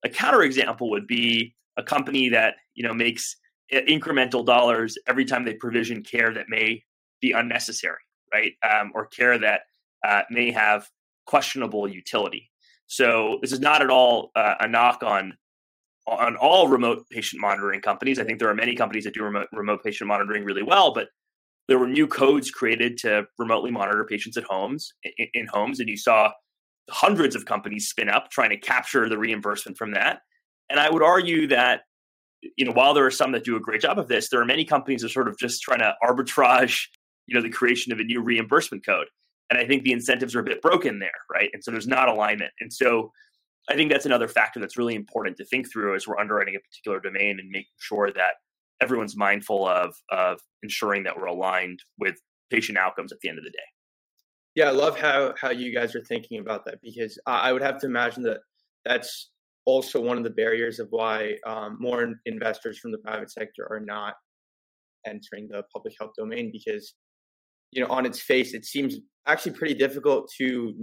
a 0.04 0.08
counterexample 0.08 0.90
would 0.90 1.06
be 1.06 1.54
a 1.76 1.82
company 1.82 2.28
that 2.28 2.54
you 2.74 2.82
know 2.82 2.94
makes 2.94 3.36
incremental 3.72 4.44
dollars 4.44 4.96
every 5.06 5.24
time 5.24 5.44
they 5.44 5.54
provision 5.54 6.02
care 6.02 6.32
that 6.32 6.46
may 6.48 6.82
be 7.20 7.32
unnecessary, 7.32 7.98
right? 8.32 8.52
Um, 8.68 8.92
or 8.94 9.06
care 9.06 9.38
that 9.38 9.62
uh, 10.06 10.22
may 10.30 10.50
have 10.50 10.88
questionable 11.26 11.88
utility. 11.88 12.50
So 12.86 13.38
this 13.42 13.52
is 13.52 13.60
not 13.60 13.82
at 13.82 13.90
all 13.90 14.30
uh, 14.34 14.54
a 14.60 14.68
knock 14.68 15.02
on 15.02 15.36
on 16.08 16.36
all 16.36 16.68
remote 16.68 17.04
patient 17.10 17.40
monitoring 17.40 17.80
companies. 17.80 18.18
I 18.18 18.24
think 18.24 18.38
there 18.38 18.48
are 18.48 18.54
many 18.54 18.74
companies 18.74 19.04
that 19.04 19.14
do 19.14 19.22
remote, 19.22 19.48
remote 19.52 19.82
patient 19.84 20.08
monitoring 20.08 20.44
really 20.44 20.62
well, 20.62 20.92
but 20.92 21.08
there 21.68 21.78
were 21.78 21.88
new 21.88 22.06
codes 22.06 22.50
created 22.50 22.96
to 22.98 23.26
remotely 23.38 23.70
monitor 23.70 24.04
patients 24.04 24.36
at 24.36 24.44
homes 24.44 24.92
in, 25.18 25.28
in 25.34 25.46
homes, 25.46 25.80
and 25.80 25.88
you 25.88 25.96
saw 25.96 26.32
hundreds 26.90 27.36
of 27.36 27.44
companies 27.44 27.88
spin 27.88 28.08
up 28.08 28.30
trying 28.30 28.50
to 28.50 28.56
capture 28.56 29.08
the 29.08 29.18
reimbursement 29.18 29.76
from 29.76 29.92
that. 29.92 30.20
And 30.70 30.80
I 30.80 30.90
would 30.90 31.02
argue 31.02 31.46
that 31.48 31.82
you 32.56 32.64
know 32.64 32.72
while 32.72 32.94
there 32.94 33.04
are 33.04 33.10
some 33.10 33.32
that 33.32 33.44
do 33.44 33.56
a 33.56 33.60
great 33.60 33.82
job 33.82 33.98
of 33.98 34.08
this, 34.08 34.30
there 34.30 34.40
are 34.40 34.46
many 34.46 34.64
companies 34.64 35.02
that 35.02 35.08
are 35.08 35.12
sort 35.12 35.28
of 35.28 35.36
just 35.38 35.62
trying 35.62 35.80
to 35.80 35.94
arbitrage 36.02 36.86
you 37.26 37.34
know 37.34 37.42
the 37.42 37.50
creation 37.50 37.92
of 37.92 38.00
a 38.00 38.04
new 38.04 38.22
reimbursement 38.22 38.84
code 38.86 39.08
and 39.50 39.58
I 39.58 39.66
think 39.66 39.82
the 39.82 39.92
incentives 39.92 40.34
are 40.34 40.40
a 40.40 40.44
bit 40.44 40.60
broken 40.60 40.98
there, 40.98 41.10
right? 41.32 41.50
And 41.52 41.64
so 41.64 41.70
there's 41.70 41.86
not 41.86 42.08
alignment. 42.08 42.52
And 42.60 42.72
so 42.72 43.12
I 43.68 43.74
think 43.74 43.90
that's 43.90 44.06
another 44.06 44.28
factor 44.28 44.60
that's 44.60 44.78
really 44.78 44.94
important 44.94 45.36
to 45.36 45.44
think 45.44 45.70
through 45.70 45.94
as 45.94 46.06
we're 46.06 46.18
underwriting 46.18 46.56
a 46.56 46.60
particular 46.60 47.00
domain 47.00 47.38
and 47.38 47.50
making 47.50 47.66
sure 47.78 48.10
that 48.12 48.34
everyone's 48.80 49.16
mindful 49.16 49.66
of 49.66 49.94
of 50.10 50.40
ensuring 50.62 51.02
that 51.04 51.16
we're 51.16 51.26
aligned 51.26 51.80
with 51.98 52.16
patient 52.50 52.78
outcomes 52.78 53.12
at 53.12 53.18
the 53.20 53.28
end 53.28 53.38
of 53.38 53.44
the 53.44 53.50
day. 53.50 53.58
Yeah, 54.54 54.68
I 54.68 54.72
love 54.72 54.98
how 54.98 55.34
how 55.40 55.50
you 55.50 55.72
guys 55.74 55.94
are 55.94 56.04
thinking 56.04 56.40
about 56.40 56.64
that 56.64 56.80
because 56.82 57.18
I 57.26 57.52
would 57.52 57.62
have 57.62 57.78
to 57.80 57.86
imagine 57.86 58.22
that 58.24 58.40
that's 58.84 59.30
also 59.66 60.00
one 60.00 60.16
of 60.16 60.24
the 60.24 60.30
barriers 60.30 60.78
of 60.78 60.88
why 60.90 61.34
um, 61.46 61.76
more 61.78 62.14
investors 62.24 62.78
from 62.78 62.90
the 62.90 62.98
private 62.98 63.30
sector 63.30 63.68
are 63.70 63.80
not 63.80 64.14
entering 65.06 65.46
the 65.48 65.62
public 65.72 65.94
health 66.00 66.12
domain 66.16 66.50
because 66.50 66.94
you 67.70 67.82
know 67.82 67.88
on 67.90 68.06
its 68.06 68.20
face 68.20 68.54
it 68.54 68.64
seems 68.64 68.96
actually 69.26 69.52
pretty 69.52 69.74
difficult 69.74 70.30
to 70.38 70.74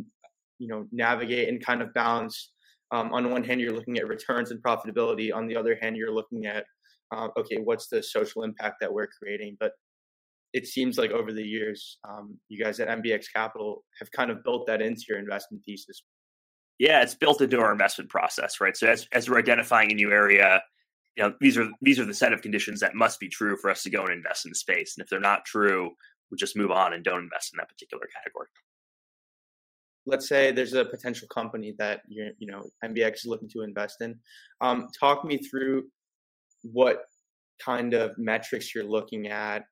you 0.59 0.67
know 0.67 0.85
navigate 0.91 1.49
and 1.49 1.65
kind 1.65 1.81
of 1.81 1.93
balance 1.93 2.51
um, 2.91 3.13
on 3.13 3.29
one 3.31 3.43
hand 3.43 3.61
you're 3.61 3.73
looking 3.73 3.97
at 3.97 4.07
returns 4.07 4.51
and 4.51 4.61
profitability. 4.61 5.33
On 5.33 5.47
the 5.47 5.55
other 5.55 5.77
hand 5.81 5.95
you're 5.95 6.13
looking 6.13 6.45
at 6.45 6.65
uh, 7.11 7.27
okay 7.37 7.57
what's 7.57 7.87
the 7.87 8.01
social 8.01 8.43
impact 8.43 8.77
that 8.81 8.91
we're 8.91 9.07
creating? 9.07 9.57
But 9.59 9.71
it 10.53 10.67
seems 10.67 10.97
like 10.97 11.11
over 11.11 11.33
the 11.33 11.43
years 11.43 11.97
um, 12.07 12.37
you 12.47 12.63
guys 12.63 12.79
at 12.79 12.87
mbx 12.87 13.25
capital 13.35 13.83
have 13.99 14.11
kind 14.11 14.31
of 14.31 14.43
built 14.43 14.67
that 14.67 14.81
into 14.81 15.03
your 15.09 15.19
investment 15.19 15.63
thesis. 15.65 16.03
Yeah 16.79 17.01
it's 17.01 17.15
built 17.15 17.41
into 17.41 17.59
our 17.59 17.71
investment 17.71 18.09
process 18.09 18.59
right? 18.61 18.75
So 18.75 18.87
as, 18.87 19.07
as 19.11 19.29
we're 19.29 19.39
identifying 19.39 19.91
a 19.91 19.95
new 19.95 20.11
area 20.11 20.61
you 21.15 21.23
know 21.23 21.33
these 21.39 21.57
are 21.57 21.69
these 21.81 21.99
are 21.99 22.05
the 22.05 22.13
set 22.13 22.33
of 22.33 22.41
conditions 22.41 22.79
that 22.81 22.95
must 22.95 23.19
be 23.19 23.29
true 23.29 23.57
for 23.57 23.69
us 23.69 23.83
to 23.83 23.89
go 23.89 24.03
and 24.03 24.13
invest 24.13 24.45
in 24.45 24.53
space. 24.53 24.95
And 24.95 25.03
if 25.03 25.09
they're 25.09 25.19
not 25.19 25.45
true 25.45 25.91
we 26.31 26.37
just 26.37 26.57
move 26.57 26.71
on 26.71 26.93
and 26.93 27.03
don't 27.03 27.23
invest 27.23 27.53
in 27.53 27.57
that 27.57 27.69
particular 27.69 28.07
category. 28.15 28.47
Let's 30.05 30.27
say 30.27 30.51
there's 30.51 30.73
a 30.73 30.85
potential 30.85 31.27
company 31.33 31.73
that 31.77 32.01
you 32.07 32.31
you 32.37 32.47
know 32.47 32.63
MBX 32.83 33.13
is 33.15 33.25
looking 33.25 33.49
to 33.49 33.61
invest 33.61 34.01
in. 34.01 34.15
Um, 34.61 34.87
talk 34.99 35.25
me 35.25 35.37
through 35.37 35.83
what 36.61 37.03
kind 37.63 37.93
of 37.93 38.11
metrics 38.17 38.73
you're 38.73 38.83
looking 38.83 39.27
at, 39.27 39.63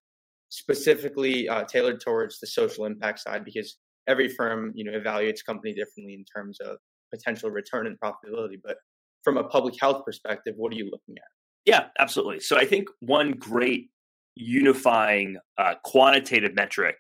specifically 0.50 1.50
uh, 1.50 1.64
tailored 1.66 2.02
towards 2.02 2.40
the 2.40 2.48
social 2.48 2.86
impact 2.86 3.20
side, 3.20 3.44
because 3.46 3.78
every 4.08 4.28
firm 4.28 4.72
you 4.76 4.84
know 4.84 4.98
evaluates 4.98 5.46
company 5.46 5.74
differently 5.74 6.14
in 6.14 6.26
terms 6.36 6.60
of 6.62 6.78
potential 7.14 7.50
return 7.50 7.88
and 7.88 7.98
profitability. 8.00 8.58
But 8.64 8.78
from 9.24 9.38
a 9.38 9.44
public 9.44 9.76
health 9.80 10.04
perspective, 10.06 10.56
what 10.58 10.74
are 10.74 10.76
you 10.76 10.86
looking 10.86 11.16
at? 11.18 11.30
Yeah, 11.66 11.86
absolutely. 12.00 12.42
So 12.42 12.58
I 12.58 12.66
think 12.66 12.90
one 13.00 13.32
great 13.32 13.90
unifying 14.36 15.38
uh, 15.58 15.76
quantitative 15.84 16.56
metric 16.56 16.96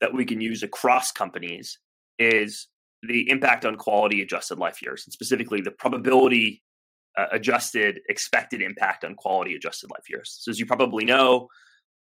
that 0.00 0.12
we 0.12 0.24
can 0.24 0.40
use 0.40 0.62
across 0.62 1.12
companies 1.12 1.78
is 2.22 2.68
the 3.02 3.28
impact 3.30 3.64
on 3.64 3.76
quality 3.76 4.22
adjusted 4.22 4.58
life 4.58 4.80
years, 4.82 5.04
and 5.06 5.12
specifically 5.12 5.60
the 5.60 5.70
probability 5.70 6.62
uh, 7.18 7.26
adjusted 7.32 8.00
expected 8.08 8.62
impact 8.62 9.04
on 9.04 9.14
quality 9.14 9.54
adjusted 9.54 9.90
life 9.90 10.08
years. 10.08 10.38
So, 10.40 10.50
as 10.50 10.58
you 10.58 10.66
probably 10.66 11.04
know, 11.04 11.48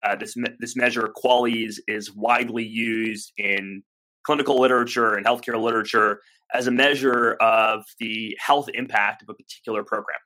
uh, 0.03 0.15
this 0.15 0.35
me- 0.35 0.55
this 0.59 0.75
measure 0.75 1.11
QALYs 1.23 1.75
is 1.87 2.13
widely 2.13 2.63
used 2.63 3.33
in 3.37 3.83
clinical 4.25 4.59
literature 4.59 5.15
and 5.15 5.25
healthcare 5.25 5.61
literature 5.61 6.21
as 6.53 6.67
a 6.67 6.71
measure 6.71 7.33
of 7.41 7.83
the 7.99 8.37
health 8.39 8.69
impact 8.73 9.23
of 9.23 9.29
a 9.29 9.33
particular 9.33 9.83
program. 9.83 10.19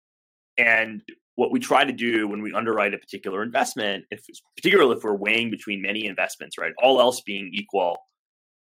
And 0.58 1.01
what 1.36 1.51
we 1.51 1.60
try 1.60 1.86
to 1.86 1.94
do 1.94 2.27
when 2.27 2.41
we 2.41 2.51
underwrite 2.53 2.94
a 2.94 2.98
particular 2.98 3.44
investment, 3.44 4.06
if 4.12 4.25
particularly 4.56 4.98
if 4.98 5.03
we're 5.03 5.15
weighing 5.15 5.51
between 5.51 5.82
many 5.82 6.06
investments, 6.06 6.58
right, 6.58 6.74
all 6.82 7.00
else 7.00 7.22
being 7.22 7.51
equal, 7.53 7.98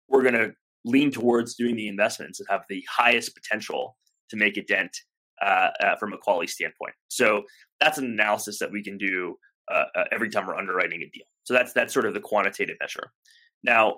we're 0.07 0.21
going 0.21 0.35
to 0.35 0.51
lean 0.85 1.11
towards 1.11 1.55
doing 1.55 1.75
the 1.75 1.87
investments 1.87 2.37
that 2.37 2.47
have 2.49 2.61
the 2.69 2.83
highest 2.89 3.35
potential 3.35 3.97
to 4.29 4.37
make 4.37 4.57
a 4.57 4.63
dent 4.63 4.95
uh, 5.41 5.69
uh, 5.81 5.95
from 5.97 6.13
a 6.13 6.17
QALY 6.17 6.49
standpoint. 6.49 6.93
So 7.07 7.43
that's 7.79 7.97
an 7.97 8.05
analysis 8.05 8.59
that 8.59 8.71
we 8.71 8.83
can 8.83 8.97
do 8.97 9.35
uh, 9.71 9.85
uh 9.95 10.03
every 10.11 10.29
time 10.29 10.47
we're 10.47 10.57
underwriting 10.57 11.01
a 11.01 11.09
deal. 11.09 11.25
So 11.43 11.53
that's 11.53 11.73
that's 11.73 11.93
sort 11.93 12.05
of 12.05 12.13
the 12.13 12.19
quantitative 12.19 12.77
measure. 12.81 13.11
Now, 13.63 13.97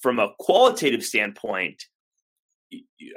from 0.00 0.18
a 0.18 0.30
qualitative 0.38 1.04
standpoint, 1.04 1.82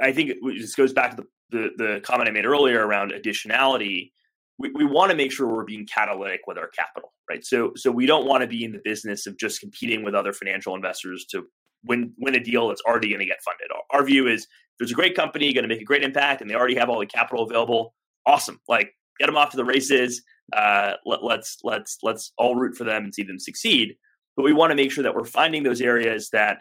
I 0.02 0.12
think 0.12 0.34
this 0.44 0.76
goes 0.76 0.94
back 0.94 1.16
to 1.16 1.24
the, 1.50 1.58
the, 1.58 1.84
the 1.84 2.02
comment 2.02 2.30
I 2.30 2.32
made 2.32 2.46
earlier 2.46 2.86
around 2.86 3.12
additionality 3.12 4.12
we, 4.60 4.72
we 4.72 4.86
want 4.86 5.10
to 5.10 5.18
make 5.18 5.32
sure 5.32 5.48
we're 5.48 5.64
being 5.64 5.88
catalytic 5.88 6.42
with 6.46 6.58
our 6.58 6.68
capital, 6.68 7.14
right? 7.30 7.44
So 7.44 7.72
so 7.76 7.90
we 7.90 8.06
don't 8.06 8.28
want 8.28 8.42
to 8.42 8.48
be 8.48 8.64
in 8.64 8.74
the 8.74 8.82
business 8.84 9.26
of 9.26 9.38
just 9.40 9.62
competing 9.62 10.04
with 10.04 10.14
other 10.14 10.34
financial 10.34 10.76
investors 10.76 11.26
to 11.32 11.48
win 11.84 12.14
win 12.18 12.36
a 12.36 12.40
deal 12.40 12.68
that's 12.68 12.82
already 12.82 13.10
going 13.10 13.20
to 13.20 13.26
get 13.26 13.42
funded. 13.44 13.68
Our, 13.92 14.04
view 14.04 14.28
is 14.28 14.48
there's 14.78 14.92
a 14.92 14.96
great 14.96 15.16
company 15.16 15.54
going 15.54 15.64
to 15.64 15.68
make 15.68 15.82
a 15.82 15.86
great 15.86 16.04
impact, 16.04 16.42
and 16.42 16.50
they 16.50 16.56
already 16.56 16.76
have 16.76 16.90
all 16.90 17.00
the 17.00 17.06
capital 17.06 17.44
available. 17.44 17.94
Awesome, 18.26 18.60
like 18.68 18.94
get 19.20 19.28
them 19.28 19.38
off 19.38 19.52
to 19.52 19.58
the 19.58 19.66
races. 19.66 20.22
Uh, 20.56 20.94
let, 21.06 21.24
let's 21.24 21.58
let's 21.64 21.98
let's 22.04 22.32
all 22.38 22.56
root 22.56 22.76
for 22.76 22.84
them 22.84 23.04
and 23.04 23.14
see 23.14 23.24
them 23.24 23.40
succeed. 23.40 23.96
But 24.36 24.44
we 24.44 24.54
want 24.54 24.72
to 24.72 24.76
make 24.76 24.92
sure 24.92 25.04
that 25.04 25.16
we're 25.16 25.26
finding 25.26 25.64
those 25.64 25.82
areas 25.82 26.30
that 26.32 26.60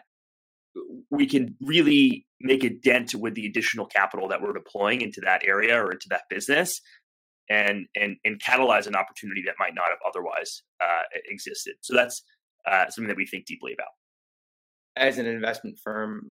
we 1.09 1.25
can 1.25 1.55
really 1.61 2.25
make 2.41 2.63
a 2.63 2.69
dent 2.69 3.15
with 3.15 3.35
the 3.35 3.45
additional 3.45 3.85
capital 3.85 4.27
that 4.29 4.41
we're 4.41 4.53
deploying 4.53 5.01
into 5.01 5.21
that 5.21 5.41
area 5.45 5.75
or 5.75 5.91
into 5.91 6.07
that 6.09 6.23
business 6.29 6.81
and 7.49 7.87
and 7.95 8.17
and 8.23 8.41
catalyze 8.41 8.87
an 8.87 8.95
opportunity 8.95 9.43
that 9.45 9.55
might 9.59 9.73
not 9.73 9.85
have 9.89 9.99
otherwise 10.07 10.63
uh, 10.81 11.03
existed. 11.25 11.75
So 11.81 11.95
that's 11.95 12.23
uh, 12.69 12.89
something 12.89 13.07
that 13.07 13.17
we 13.17 13.25
think 13.25 13.45
deeply 13.45 13.73
about. 13.73 13.89
As 14.99 15.17
an 15.17 15.25
investment 15.25 15.79
firm, 15.83 16.29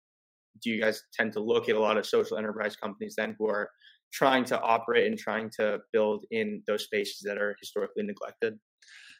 do 0.61 0.69
you 0.69 0.81
guys 0.81 1.01
tend 1.13 1.33
to 1.33 1.39
look 1.39 1.69
at 1.69 1.75
a 1.75 1.79
lot 1.79 1.97
of 1.97 2.05
social 2.05 2.37
enterprise 2.37 2.75
companies 2.75 3.15
then 3.17 3.35
who 3.37 3.47
are 3.47 3.69
trying 4.11 4.45
to 4.45 4.59
operate 4.59 5.07
and 5.07 5.17
trying 5.17 5.49
to 5.59 5.79
build 5.93 6.25
in 6.31 6.63
those 6.67 6.83
spaces 6.83 7.21
that 7.25 7.37
are 7.37 7.55
historically 7.59 8.03
neglected? 8.03 8.57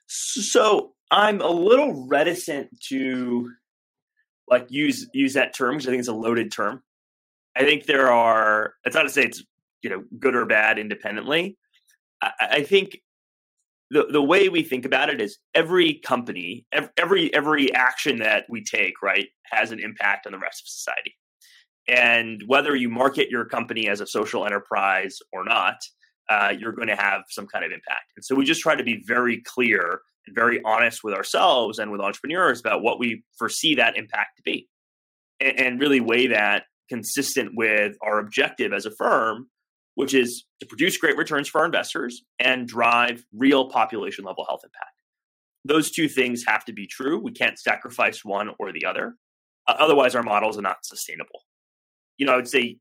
So 0.07 0.93
I'm 1.11 1.41
a 1.41 1.49
little 1.49 2.07
reticent 2.07 2.69
to 2.89 3.49
like 4.47 4.67
use 4.69 5.07
use 5.13 5.33
that 5.33 5.53
term 5.53 5.75
because 5.75 5.87
I 5.87 5.91
think 5.91 5.99
it's 5.99 6.09
a 6.09 6.13
loaded 6.13 6.51
term. 6.51 6.83
I 7.55 7.63
think 7.63 7.85
there 7.85 8.11
are. 8.11 8.73
It's 8.83 8.95
not 8.95 9.03
to 9.03 9.09
say 9.09 9.23
it's 9.23 9.43
you 9.81 9.89
know 9.89 10.03
good 10.19 10.35
or 10.35 10.45
bad 10.45 10.77
independently, 10.77 11.57
I, 12.41 12.63
think 12.63 13.01
the 13.91 14.07
the 14.11 14.21
way 14.21 14.49
we 14.49 14.63
think 14.63 14.85
about 14.85 15.09
it 15.09 15.21
is 15.21 15.37
every 15.53 15.95
company, 15.95 16.65
every 16.97 17.33
every 17.33 17.73
action 17.73 18.19
that 18.19 18.45
we 18.49 18.63
take, 18.63 19.01
right, 19.01 19.27
has 19.45 19.71
an 19.71 19.79
impact 19.79 20.25
on 20.25 20.31
the 20.31 20.39
rest 20.39 20.63
of 20.63 20.67
society. 20.67 21.15
And 21.87 22.41
whether 22.47 22.75
you 22.75 22.89
market 22.89 23.29
your 23.29 23.45
company 23.45 23.87
as 23.87 24.01
a 24.01 24.07
social 24.07 24.45
enterprise 24.45 25.19
or 25.31 25.45
not, 25.45 25.75
uh, 26.29 26.51
you're 26.57 26.71
going 26.71 26.87
to 26.87 26.95
have 26.95 27.21
some 27.29 27.45
kind 27.45 27.63
of 27.63 27.71
impact. 27.71 28.11
And 28.15 28.25
so 28.25 28.35
we 28.35 28.43
just 28.43 28.61
try 28.61 28.75
to 28.75 28.83
be 28.83 29.03
very 29.05 29.41
clear 29.43 30.01
and 30.25 30.35
very 30.35 30.61
honest 30.63 31.03
with 31.03 31.13
ourselves 31.13 31.77
and 31.77 31.91
with 31.91 32.01
entrepreneurs 32.01 32.59
about 32.59 32.81
what 32.81 32.97
we 32.97 33.23
foresee 33.37 33.75
that 33.75 33.97
impact 33.97 34.37
to 34.37 34.43
be, 34.43 34.67
and, 35.39 35.59
and 35.59 35.79
really 35.79 35.99
weigh 35.99 36.27
that 36.27 36.63
consistent 36.89 37.51
with 37.55 37.95
our 38.01 38.19
objective 38.19 38.73
as 38.73 38.87
a 38.87 38.91
firm 38.91 39.47
which 39.95 40.13
is 40.13 40.45
to 40.59 40.65
produce 40.65 40.97
great 40.97 41.17
returns 41.17 41.47
for 41.47 41.59
our 41.59 41.65
investors 41.65 42.23
and 42.39 42.67
drive 42.67 43.25
real 43.33 43.69
population 43.69 44.23
level 44.23 44.45
health 44.47 44.61
impact. 44.63 44.91
Those 45.63 45.89
two 45.89 46.07
things 46.07 46.43
have 46.47 46.63
to 46.65 46.73
be 46.73 46.85
true. 46.85 47.19
We 47.19 47.31
can't 47.31 47.57
sacrifice 47.57 48.23
one 48.23 48.51
or 48.59 48.71
the 48.71 48.85
other. 48.85 49.15
Uh, 49.67 49.75
otherwise, 49.79 50.13
our 50.13 50.23
models 50.23 50.57
are 50.57 50.61
not 50.61 50.85
sustainable. 50.85 51.41
You 52.17 52.27
know, 52.27 52.33
I 52.33 52.35
would 52.35 52.47
say 52.47 52.77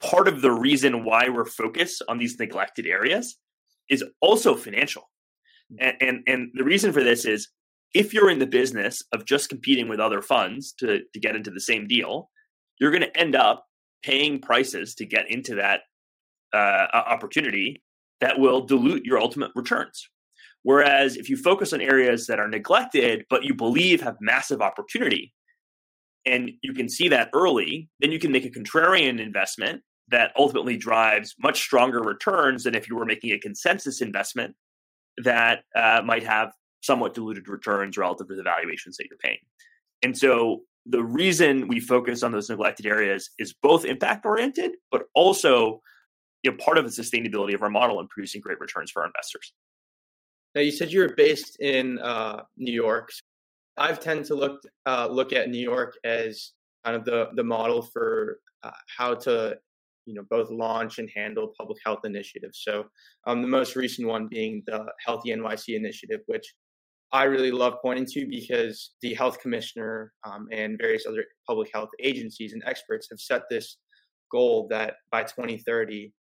part 0.00 0.26
of 0.28 0.40
the 0.40 0.50
reason 0.50 1.04
why 1.04 1.28
we're 1.28 1.44
focused 1.44 2.02
on 2.08 2.18
these 2.18 2.38
neglected 2.38 2.86
areas 2.86 3.36
is 3.90 4.02
also 4.20 4.54
financial. 4.54 5.10
And, 5.78 5.96
and, 6.00 6.22
and 6.26 6.50
the 6.54 6.64
reason 6.64 6.92
for 6.92 7.02
this 7.02 7.24
is 7.24 7.48
if 7.94 8.14
you're 8.14 8.30
in 8.30 8.38
the 8.38 8.46
business 8.46 9.02
of 9.12 9.26
just 9.26 9.48
competing 9.48 9.88
with 9.88 10.00
other 10.00 10.22
funds 10.22 10.72
to, 10.78 11.00
to 11.12 11.20
get 11.20 11.36
into 11.36 11.50
the 11.50 11.60
same 11.60 11.86
deal, 11.86 12.30
you're 12.80 12.90
going 12.90 13.02
to 13.02 13.18
end 13.18 13.36
up 13.36 13.66
paying 14.02 14.40
prices 14.40 14.94
to 14.96 15.06
get 15.06 15.30
into 15.30 15.54
that 15.56 15.82
uh, 16.54 16.86
opportunity 16.92 17.82
that 18.20 18.38
will 18.38 18.60
dilute 18.64 19.04
your 19.04 19.18
ultimate 19.18 19.50
returns. 19.54 20.08
Whereas 20.62 21.16
if 21.16 21.28
you 21.28 21.36
focus 21.36 21.72
on 21.72 21.80
areas 21.80 22.26
that 22.26 22.40
are 22.40 22.48
neglected, 22.48 23.24
but 23.28 23.44
you 23.44 23.54
believe 23.54 24.00
have 24.00 24.16
massive 24.20 24.62
opportunity, 24.62 25.34
and 26.24 26.50
you 26.62 26.72
can 26.72 26.88
see 26.88 27.08
that 27.08 27.28
early, 27.34 27.88
then 28.00 28.12
you 28.12 28.18
can 28.18 28.32
make 28.32 28.46
a 28.46 28.50
contrarian 28.50 29.20
investment 29.20 29.82
that 30.08 30.32
ultimately 30.38 30.76
drives 30.76 31.34
much 31.38 31.60
stronger 31.60 32.00
returns 32.00 32.64
than 32.64 32.74
if 32.74 32.88
you 32.88 32.96
were 32.96 33.04
making 33.04 33.32
a 33.32 33.38
consensus 33.38 34.00
investment 34.00 34.54
that 35.18 35.64
uh, 35.76 36.02
might 36.04 36.24
have 36.24 36.52
somewhat 36.82 37.14
diluted 37.14 37.48
returns 37.48 37.96
relative 37.96 38.28
to 38.28 38.34
the 38.34 38.42
valuations 38.42 38.96
that 38.96 39.06
you're 39.08 39.18
paying. 39.18 39.38
And 40.02 40.16
so 40.16 40.62
the 40.86 41.02
reason 41.02 41.68
we 41.68 41.80
focus 41.80 42.22
on 42.22 42.32
those 42.32 42.50
neglected 42.50 42.86
areas 42.86 43.30
is 43.38 43.54
both 43.62 43.84
impact 43.84 44.26
oriented, 44.26 44.72
but 44.90 45.04
also 45.14 45.80
you 46.44 46.50
know, 46.50 46.56
part 46.58 46.78
of 46.78 46.84
the 46.84 47.02
sustainability 47.02 47.54
of 47.54 47.62
our 47.62 47.70
model 47.70 47.98
and 48.00 48.08
producing 48.08 48.40
great 48.40 48.60
returns 48.60 48.90
for 48.90 49.02
our 49.02 49.08
investors. 49.08 49.52
Now, 50.54 50.60
you 50.60 50.70
said 50.70 50.92
you 50.92 51.00
were 51.00 51.14
based 51.16 51.58
in 51.60 51.98
uh, 51.98 52.42
New 52.56 52.72
York. 52.72 53.10
I've 53.76 53.98
tend 53.98 54.26
to 54.26 54.34
look 54.36 54.60
uh, 54.86 55.08
look 55.10 55.32
at 55.32 55.50
New 55.50 55.58
York 55.58 55.96
as 56.04 56.52
kind 56.84 56.96
of 56.96 57.04
the 57.04 57.30
the 57.34 57.42
model 57.42 57.82
for 57.82 58.38
uh, 58.62 58.70
how 58.96 59.14
to 59.14 59.56
you 60.06 60.14
know 60.14 60.22
both 60.30 60.50
launch 60.50 60.98
and 60.98 61.10
handle 61.14 61.52
public 61.58 61.78
health 61.84 62.00
initiatives. 62.04 62.60
So 62.62 62.84
um, 63.26 63.42
the 63.42 63.48
most 63.48 63.74
recent 63.74 64.06
one 64.06 64.28
being 64.28 64.62
the 64.66 64.86
Healthy 65.04 65.30
NYC 65.30 65.76
initiative, 65.76 66.20
which 66.26 66.54
I 67.10 67.24
really 67.24 67.50
love 67.50 67.74
pointing 67.82 68.06
to 68.06 68.26
because 68.26 68.90
the 69.00 69.14
health 69.14 69.40
commissioner 69.40 70.12
um, 70.24 70.46
and 70.52 70.78
various 70.78 71.06
other 71.06 71.24
public 71.48 71.70
health 71.72 71.90
agencies 72.00 72.52
and 72.52 72.62
experts 72.66 73.08
have 73.10 73.20
set 73.20 73.42
this 73.48 73.78
goal 74.30 74.66
that 74.70 74.96
by 75.10 75.22
2030, 75.22 76.12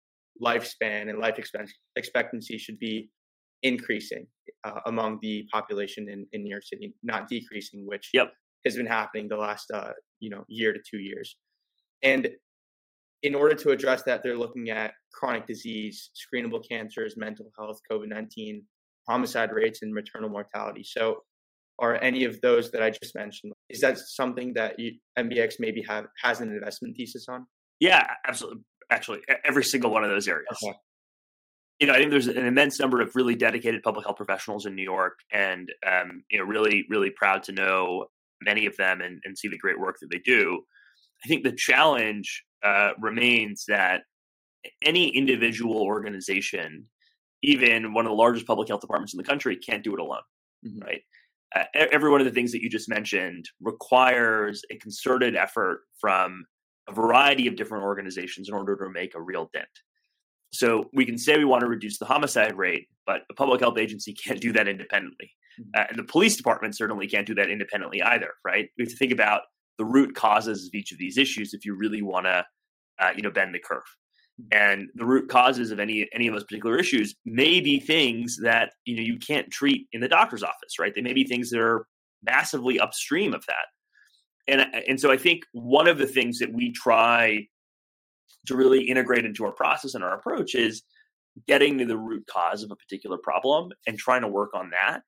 lifespan 0.41 1.09
and 1.09 1.19
life 1.19 1.39
expectancy 1.97 2.59
should 2.59 2.79
be 2.79 3.11
increasing 3.63 4.27
uh, 4.65 4.81
among 4.87 5.19
the 5.23 5.47
population 5.53 6.09
in, 6.09 6.27
in 6.33 6.43
New 6.43 6.51
York 6.51 6.65
City, 6.65 6.95
not 7.03 7.29
decreasing, 7.29 7.87
which 7.87 8.11
yep. 8.13 8.33
has 8.65 8.77
been 8.77 8.87
happening 8.87 9.29
the 9.29 9.37
last 9.37 9.71
uh, 9.73 9.93
you 10.21 10.31
know 10.31 10.45
year 10.49 10.73
to 10.73 10.81
two 10.89 10.99
years. 10.99 11.37
And 12.03 12.29
in 13.23 13.35
order 13.35 13.55
to 13.55 13.71
address 13.71 14.03
that, 14.03 14.23
they're 14.23 14.37
looking 14.37 14.71
at 14.71 14.93
chronic 15.13 15.47
disease, 15.47 16.11
screenable 16.15 16.61
cancers, 16.69 17.15
mental 17.17 17.51
health, 17.57 17.79
COVID 17.91 18.09
19, 18.09 18.65
homicide 19.09 19.53
rates, 19.53 19.83
and 19.83 19.95
maternal 19.95 20.29
mortality. 20.29 20.83
So, 20.85 21.19
are 21.79 22.01
any 22.03 22.25
of 22.25 22.41
those 22.43 22.71
that 22.73 22.83
I 22.83 22.91
just 22.91 23.15
mentioned, 23.15 23.53
is 23.71 23.81
that 23.81 23.99
something 23.99 24.53
that 24.55 24.79
you, 24.79 24.93
MBX 25.19 25.55
maybe 25.59 25.83
have 25.89 26.07
has 26.23 26.41
an 26.41 26.51
investment 26.51 26.97
thesis 26.97 27.27
on? 27.29 27.47
Yeah, 27.81 28.07
absolutely. 28.27 28.63
Actually, 28.93 29.21
every 29.45 29.65
single 29.65 29.91
one 29.91 30.05
of 30.05 30.11
those 30.11 30.29
areas. 30.29 30.47
Okay. 30.63 30.77
You 31.81 31.87
know, 31.89 31.95
I 31.95 31.97
think 31.97 32.11
there's 32.11 32.29
an 32.29 32.47
immense 32.47 32.79
number 32.79 33.01
of 33.01 33.17
really 33.17 33.35
dedicated 33.35 33.83
public 33.83 34.07
health 34.07 34.17
professionals 34.17 34.67
in 34.67 34.77
New 34.77 34.85
York, 34.85 35.19
and 35.33 35.69
um, 35.87 36.23
you 36.31 36.39
know, 36.39 36.45
really, 36.45 36.85
really 36.89 37.11
proud 37.11 37.43
to 37.45 37.53
know 37.53 38.07
many 38.41 38.67
of 38.67 38.77
them 38.77 39.01
and, 39.01 39.21
and 39.25 39.37
see 39.37 39.49
the 39.49 39.59
great 39.59 39.81
work 39.81 39.97
that 40.01 40.09
they 40.11 40.21
do. 40.25 40.63
I 41.25 41.29
think 41.29 41.45
the 41.45 41.53
challenge 41.57 42.45
uh, 42.65 42.91
remains 43.01 43.65
that 43.69 44.03
any 44.85 45.09
individual 45.09 45.83
organization, 45.83 46.87
even 47.43 47.95
one 47.95 48.07
of 48.07 48.11
the 48.11 48.17
largest 48.17 48.47
public 48.47 48.69
health 48.69 48.81
departments 48.81 49.15
in 49.15 49.19
the 49.19 49.25
country, 49.25 49.57
can't 49.57 49.83
do 49.83 49.95
it 49.95 50.01
alone, 50.01 50.23
mm-hmm. 50.67 50.81
right? 50.81 51.01
Uh, 51.55 51.65
every 51.75 52.11
one 52.11 52.21
of 52.21 52.25
the 52.25 52.33
things 52.33 52.53
that 52.53 52.63
you 52.63 52.71
just 52.71 52.89
mentioned 52.89 53.47
requires 53.61 54.63
a 54.71 54.77
concerted 54.77 55.37
effort 55.37 55.81
from 56.01 56.45
a 56.89 56.93
variety 56.93 57.47
of 57.47 57.57
different 57.57 57.85
organizations 57.85 58.49
in 58.49 58.55
order 58.55 58.77
to 58.77 58.91
make 58.91 59.15
a 59.15 59.21
real 59.21 59.51
dent. 59.53 59.69
So 60.53 60.91
we 60.93 61.07
can 61.07 61.17
say 61.17 61.39
we 61.39 61.45
want 61.45 61.63
to 61.63 61.69
reduce 61.69 61.99
the 61.99 62.05
homicide 62.05 62.57
rate, 62.57 62.89
but 63.07 63.23
a 63.31 63.35
public 63.35 63.61
health 63.61 63.79
agency 63.79 64.15
can't 64.25 64.41
do 64.41 64.53
that 64.53 64.69
independently. 64.69 65.31
Mm-hmm. 65.61 65.81
Uh, 65.81 65.85
and 65.89 65.99
the 65.99 66.05
police 66.05 66.37
department 66.37 66.77
certainly 66.77 67.07
can't 67.07 67.27
do 67.27 67.35
that 67.35 67.51
independently 67.51 68.03
either, 68.03 68.31
right? 68.45 68.69
We 68.77 68.85
have 68.85 68.91
to 68.91 68.97
think 68.97 69.13
about 69.13 69.43
the 69.79 69.85
root 69.85 70.15
causes 70.15 70.67
of 70.67 70.75
each 70.75 70.93
of 70.93 70.99
these 70.99 71.19
issues 71.19 71.55
if 71.55 71.65
you 71.65 71.75
really 71.75 72.03
want 72.03 72.27
to 72.27 72.45
uh, 73.01 73.11
you 73.17 73.23
know 73.23 73.31
bend 73.31 73.55
the 73.55 73.59
curve 73.59 73.83
and 74.51 74.89
the 74.95 75.05
root 75.05 75.29
causes 75.29 75.71
of 75.71 75.79
any 75.79 76.09
any 76.15 76.27
of 76.27 76.35
those 76.35 76.45
particular 76.45 76.79
issues 76.79 77.15
may 77.25 77.61
be 77.61 77.79
things 77.79 78.39
that 78.43 78.73
you 78.85 78.97
know 78.97 79.03
you 79.03 79.19
can't 79.19 79.51
treat 79.51 79.87
in 79.93 80.01
the 80.01 80.09
doctor's 80.09 80.43
office 80.43 80.79
right 80.79 80.95
they 80.95 81.01
may 81.01 81.13
be 81.13 81.25
things 81.25 81.51
that 81.51 81.61
are 81.61 81.87
massively 82.23 82.79
upstream 82.79 83.35
of 83.35 83.45
that 83.47 83.67
and 84.49 84.63
and 84.89 85.01
so 85.01 85.11
i 85.11 85.17
think 85.17 85.45
one 85.53 85.89
of 85.89 85.99
the 85.99 86.07
things 86.07 86.39
that 86.39 86.53
we 86.53 86.73
try 86.73 87.47
to 88.47 88.57
really 88.57 88.83
integrate 88.85 89.25
into 89.25 89.45
our 89.45 89.53
process 89.53 89.95
and 89.95 90.03
our 90.03 90.15
approach 90.15 90.55
is 90.55 90.83
getting 91.47 91.79
to 91.79 91.87
the 91.87 91.97
root 91.97 92.25
cause 92.31 92.63
of 92.63 92.71
a 92.71 92.77
particular 92.77 93.17
problem 93.17 93.71
and 93.87 93.99
trying 93.99 94.23
to 94.23 94.29
work 94.29 94.51
on 94.55 94.71
that 94.71 95.03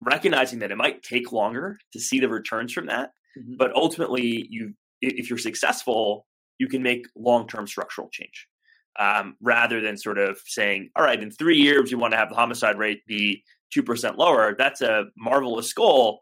recognizing 0.00 0.58
that 0.58 0.72
it 0.72 0.76
might 0.76 1.02
take 1.02 1.30
longer 1.32 1.78
to 1.92 2.00
see 2.00 2.18
the 2.18 2.28
returns 2.28 2.72
from 2.72 2.86
that 2.86 3.10
Mm-hmm. 3.38 3.54
But 3.58 3.74
ultimately, 3.74 4.46
you 4.50 4.74
if 5.00 5.28
you're 5.28 5.38
successful, 5.38 6.26
you 6.58 6.68
can 6.68 6.82
make 6.82 7.06
long 7.16 7.48
term 7.48 7.66
structural 7.66 8.08
change. 8.12 8.46
Um, 8.98 9.36
rather 9.40 9.80
than 9.80 9.96
sort 9.96 10.18
of 10.18 10.38
saying, 10.44 10.90
all 10.94 11.04
right, 11.04 11.20
in 11.20 11.30
three 11.30 11.56
years, 11.56 11.90
you 11.90 11.98
want 11.98 12.12
to 12.12 12.18
have 12.18 12.28
the 12.28 12.34
homicide 12.34 12.76
rate 12.76 13.00
be 13.06 13.42
2% 13.74 14.18
lower. 14.18 14.54
That's 14.56 14.82
a 14.82 15.04
marvelous 15.16 15.72
goal. 15.72 16.20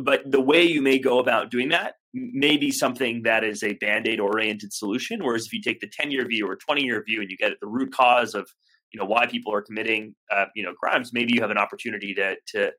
But 0.00 0.30
the 0.30 0.40
way 0.40 0.62
you 0.62 0.82
may 0.82 0.98
go 0.98 1.18
about 1.18 1.50
doing 1.50 1.70
that 1.70 1.94
may 2.12 2.56
be 2.56 2.70
something 2.70 3.22
that 3.22 3.44
is 3.44 3.62
a 3.62 3.74
band 3.74 4.06
aid 4.08 4.20
oriented 4.20 4.72
solution. 4.72 5.24
Whereas 5.24 5.46
if 5.46 5.52
you 5.52 5.62
take 5.62 5.80
the 5.80 5.88
10 5.88 6.10
year 6.10 6.26
view 6.26 6.48
or 6.48 6.56
20 6.56 6.82
year 6.82 7.02
view 7.06 7.20
and 7.20 7.30
you 7.30 7.36
get 7.36 7.52
at 7.52 7.58
the 7.60 7.68
root 7.68 7.92
cause 7.92 8.34
of 8.34 8.48
you 8.92 8.98
know 8.98 9.06
why 9.06 9.26
people 9.26 9.54
are 9.54 9.62
committing 9.62 10.14
uh, 10.32 10.46
you 10.54 10.62
know 10.62 10.72
crimes, 10.74 11.10
maybe 11.12 11.32
you 11.34 11.40
have 11.40 11.50
an 11.50 11.58
opportunity 11.58 12.14
to, 12.14 12.36
to 12.48 12.70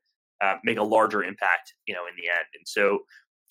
uh, 0.42 0.54
make 0.64 0.78
a 0.78 0.82
larger 0.82 1.22
impact 1.22 1.74
you 1.86 1.94
know 1.94 2.02
in 2.06 2.14
the 2.16 2.28
end. 2.28 2.46
And 2.54 2.66
so 2.66 3.00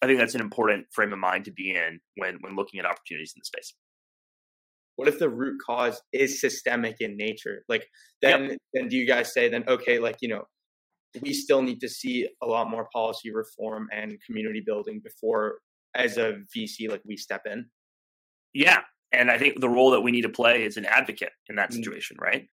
I 0.02 0.08
think 0.08 0.20
that's 0.20 0.36
an 0.36 0.42
important 0.42 0.88
frame 0.92 1.14
of 1.14 1.20
mind 1.20 1.46
to 1.46 1.52
be 1.52 1.74
in 1.76 2.00
when 2.16 2.38
when 2.42 2.56
looking 2.56 2.80
at 2.80 2.86
opportunities 2.86 3.34
in 3.36 3.40
the 3.40 3.46
space. 3.46 3.74
What 4.96 5.08
if 5.08 5.18
the 5.18 5.30
root 5.30 5.60
cause 5.66 6.02
is 6.14 6.40
systemic 6.40 6.98
in 7.00 7.18
nature? 7.18 7.64
Like 7.68 7.88
then 8.22 8.44
yep. 8.44 8.58
then 8.74 8.88
do 8.88 8.98
you 8.98 9.08
guys 9.08 9.34
say 9.34 9.50
then 9.50 9.64
okay, 9.68 10.00
like 10.00 10.18
you 10.22 10.30
know, 10.30 10.44
we 11.21 11.34
still 11.34 11.62
need 11.62 11.82
to 11.82 11.89
see 11.89 12.28
a 12.41 12.45
lot 12.45 12.69
more 12.69 12.88
policy 12.93 13.32
reform 13.34 13.88
and 13.91 14.17
community 14.26 14.63
building 14.65 15.02
before 15.04 15.56
as 15.95 16.17
a 16.17 16.38
VC 16.56 16.89
like 16.89 17.02
we 17.06 17.17
step 17.17 17.41
in? 17.45 17.65
Yeah. 18.54 18.82
And 19.12 19.30
I 19.30 19.38
think 19.38 19.60
the 19.60 19.69
role 19.69 19.91
that 19.91 20.02
we 20.02 20.12
need 20.12 20.21
to 20.21 20.30
play 20.30 20.63
is 20.63 20.78
an 20.78 20.86
advocate 20.86 21.32
in 21.50 21.56
that 21.56 21.71
mm. 21.71 21.76
situation, 21.76 22.17
mm-hmm. 22.17 22.38
right? 22.38 22.47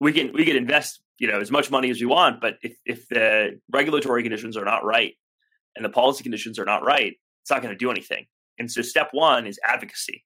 We 0.00 0.12
can 0.12 0.32
we 0.34 0.44
can 0.44 0.56
invest, 0.56 1.00
you 1.18 1.26
know, 1.26 1.40
as 1.40 1.50
much 1.50 1.70
money 1.70 1.90
as 1.90 2.00
we 2.00 2.06
want, 2.06 2.40
but 2.40 2.54
if 2.62 2.76
if 2.84 3.08
the 3.08 3.58
regulatory 3.72 4.22
conditions 4.22 4.56
are 4.56 4.64
not 4.64 4.84
right, 4.84 5.14
and 5.74 5.84
the 5.84 5.90
policy 5.90 6.22
conditions 6.22 6.58
are 6.58 6.66
not 6.66 6.84
right, 6.84 7.14
it's 7.42 7.50
not 7.50 7.62
going 7.62 7.72
to 7.72 7.78
do 7.78 7.90
anything. 7.90 8.26
And 8.58 8.70
so 8.70 8.82
step 8.82 9.08
one 9.12 9.46
is 9.46 9.58
advocacy. 9.66 10.24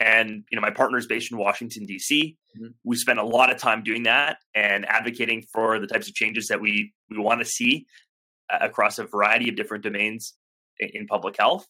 And 0.00 0.44
you 0.50 0.56
know, 0.56 0.60
my 0.60 0.70
partner 0.70 0.98
is 0.98 1.06
based 1.06 1.30
in 1.30 1.38
Washington 1.38 1.86
D.C. 1.86 2.36
Mm-hmm. 2.56 2.72
We 2.84 2.96
spend 2.96 3.18
a 3.18 3.24
lot 3.24 3.50
of 3.50 3.58
time 3.58 3.82
doing 3.82 4.04
that 4.04 4.38
and 4.54 4.88
advocating 4.88 5.44
for 5.52 5.78
the 5.78 5.86
types 5.86 6.08
of 6.08 6.14
changes 6.14 6.48
that 6.48 6.60
we 6.60 6.92
we 7.10 7.18
want 7.18 7.40
to 7.40 7.44
see 7.44 7.86
uh, 8.52 8.58
across 8.60 8.98
a 8.98 9.04
variety 9.04 9.48
of 9.48 9.56
different 9.56 9.84
domains 9.84 10.34
in, 10.78 10.90
in, 10.94 11.06
public 11.06 11.36
health. 11.38 11.66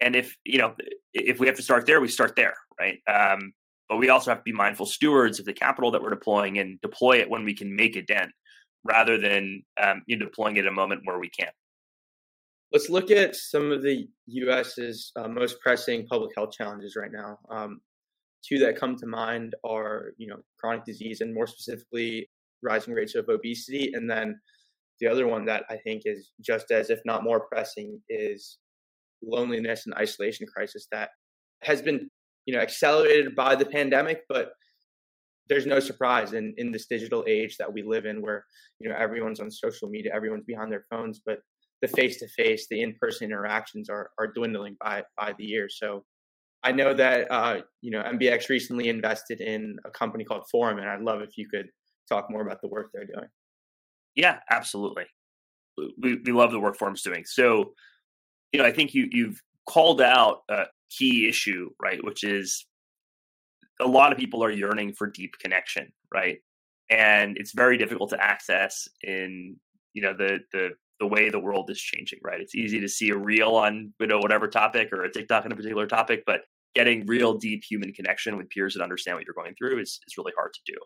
And 0.00 0.16
if 0.16 0.36
you 0.44 0.58
know, 0.58 0.74
if 1.12 1.40
we 1.40 1.46
have 1.46 1.56
to 1.56 1.62
start 1.62 1.86
there, 1.86 2.00
we 2.00 2.08
start 2.08 2.36
there, 2.36 2.54
right? 2.80 2.98
Um, 3.08 3.52
but 3.88 3.98
we 3.98 4.08
also 4.08 4.30
have 4.30 4.38
to 4.38 4.44
be 4.44 4.52
mindful 4.52 4.86
stewards 4.86 5.38
of 5.38 5.46
the 5.46 5.52
capital 5.52 5.90
that 5.92 6.02
we're 6.02 6.10
deploying 6.10 6.58
and 6.58 6.80
deploy 6.80 7.18
it 7.18 7.30
when 7.30 7.44
we 7.44 7.54
can 7.54 7.74
make 7.74 7.96
a 7.96 8.02
dent, 8.02 8.30
rather 8.84 9.18
than 9.18 9.62
um, 9.80 10.02
you 10.06 10.16
know, 10.16 10.26
deploying 10.26 10.56
it 10.56 10.64
at 10.64 10.68
a 10.68 10.72
moment 10.72 11.02
where 11.04 11.18
we 11.18 11.30
can't. 11.30 11.54
Let's 12.72 12.90
look 12.90 13.10
at 13.10 13.36
some 13.36 13.70
of 13.70 13.82
the 13.82 14.08
U.S.'s 14.26 15.12
uh, 15.16 15.28
most 15.28 15.60
pressing 15.60 16.06
public 16.06 16.32
health 16.36 16.50
challenges 16.52 16.96
right 16.96 17.12
now. 17.12 17.38
Um, 17.48 17.80
two 18.46 18.58
that 18.58 18.78
come 18.78 18.96
to 18.96 19.06
mind 19.06 19.54
are, 19.64 20.12
you 20.18 20.26
know, 20.26 20.36
chronic 20.58 20.84
disease 20.84 21.20
and 21.20 21.34
more 21.34 21.46
specifically 21.46 22.28
rising 22.62 22.94
rates 22.94 23.14
of 23.14 23.28
obesity, 23.28 23.92
and 23.94 24.08
then 24.10 24.38
the 25.00 25.06
other 25.06 25.26
one 25.26 25.44
that 25.46 25.64
I 25.68 25.76
think 25.76 26.02
is 26.04 26.32
just 26.40 26.70
as, 26.70 26.90
if 26.90 27.00
not 27.04 27.24
more 27.24 27.40
pressing, 27.40 28.00
is 28.08 28.58
loneliness 29.22 29.84
and 29.86 29.94
isolation 29.94 30.46
crisis 30.54 30.86
that 30.92 31.10
has 31.62 31.82
been, 31.82 32.08
you 32.46 32.54
know, 32.54 32.60
accelerated 32.60 33.34
by 33.34 33.54
the 33.56 33.66
pandemic, 33.66 34.22
but 34.28 34.50
there's 35.48 35.66
no 35.66 35.78
surprise 35.78 36.32
in 36.32 36.54
in 36.56 36.72
this 36.72 36.86
digital 36.86 37.24
age 37.28 37.56
that 37.56 37.72
we 37.72 37.82
live 37.82 38.04
in 38.04 38.20
where 38.20 38.44
you 38.80 38.88
know 38.88 38.96
everyone's 38.96 39.38
on 39.38 39.48
social 39.48 39.88
media 39.88 40.10
everyone's 40.12 40.44
behind 40.44 40.72
their 40.72 40.84
phones 40.90 41.20
but 41.24 41.38
the 41.82 41.88
face 41.88 42.18
to 42.18 42.28
face, 42.28 42.66
the 42.68 42.82
in 42.82 42.94
person 43.00 43.26
interactions 43.26 43.88
are 43.88 44.10
are 44.18 44.32
dwindling 44.32 44.76
by 44.80 45.02
by 45.16 45.34
the 45.38 45.44
year. 45.44 45.68
So 45.68 46.04
I 46.66 46.72
know 46.72 46.94
that 46.94 47.30
uh, 47.30 47.60
you 47.80 47.90
know 47.90 48.02
MBX 48.02 48.48
recently 48.48 48.88
invested 48.88 49.40
in 49.40 49.76
a 49.84 49.90
company 49.90 50.24
called 50.24 50.44
Forum, 50.50 50.78
and 50.78 50.88
I'd 50.88 51.00
love 51.00 51.20
if 51.22 51.36
you 51.36 51.48
could 51.48 51.68
talk 52.08 52.30
more 52.30 52.42
about 52.42 52.60
the 52.60 52.68
work 52.68 52.90
they're 52.92 53.06
doing. 53.06 53.28
Yeah, 54.14 54.38
absolutely. 54.50 55.04
We 56.02 56.20
we 56.24 56.32
love 56.32 56.52
the 56.52 56.60
work 56.60 56.76
Forum's 56.76 57.02
doing. 57.02 57.24
So, 57.24 57.72
you 58.52 58.60
know, 58.60 58.66
I 58.66 58.72
think 58.72 58.94
you 58.94 59.08
you've 59.10 59.40
called 59.68 60.00
out 60.00 60.42
a 60.48 60.64
key 60.90 61.28
issue, 61.28 61.70
right? 61.82 62.02
Which 62.02 62.24
is 62.24 62.66
a 63.80 63.86
lot 63.86 64.12
of 64.12 64.18
people 64.18 64.42
are 64.42 64.50
yearning 64.50 64.94
for 64.94 65.06
deep 65.06 65.34
connection, 65.38 65.92
right? 66.12 66.38
and 66.90 67.36
it's 67.36 67.52
very 67.52 67.76
difficult 67.76 68.10
to 68.10 68.22
access 68.22 68.88
in 69.02 69.56
you 69.92 70.02
know 70.02 70.14
the 70.16 70.40
the 70.52 70.70
the 70.98 71.06
way 71.06 71.28
the 71.28 71.38
world 71.38 71.68
is 71.70 71.80
changing. 71.80 72.18
Right, 72.22 72.40
it's 72.40 72.54
easy 72.54 72.80
to 72.80 72.88
see 72.88 73.10
a 73.10 73.16
reel 73.16 73.56
on 73.56 73.92
you 74.00 74.06
know 74.06 74.18
whatever 74.18 74.48
topic 74.48 74.92
or 74.92 75.04
a 75.04 75.12
TikTok 75.12 75.44
on 75.44 75.52
a 75.52 75.56
particular 75.56 75.86
topic, 75.86 76.22
but 76.26 76.42
getting 76.76 77.06
real 77.06 77.34
deep 77.34 77.64
human 77.68 77.92
connection 77.92 78.36
with 78.36 78.50
peers 78.50 78.74
that 78.74 78.82
understand 78.82 79.16
what 79.16 79.24
you're 79.24 79.34
going 79.34 79.54
through 79.56 79.80
is 79.80 79.98
is 80.06 80.18
really 80.18 80.32
hard 80.36 80.52
to 80.52 80.60
do. 80.72 80.78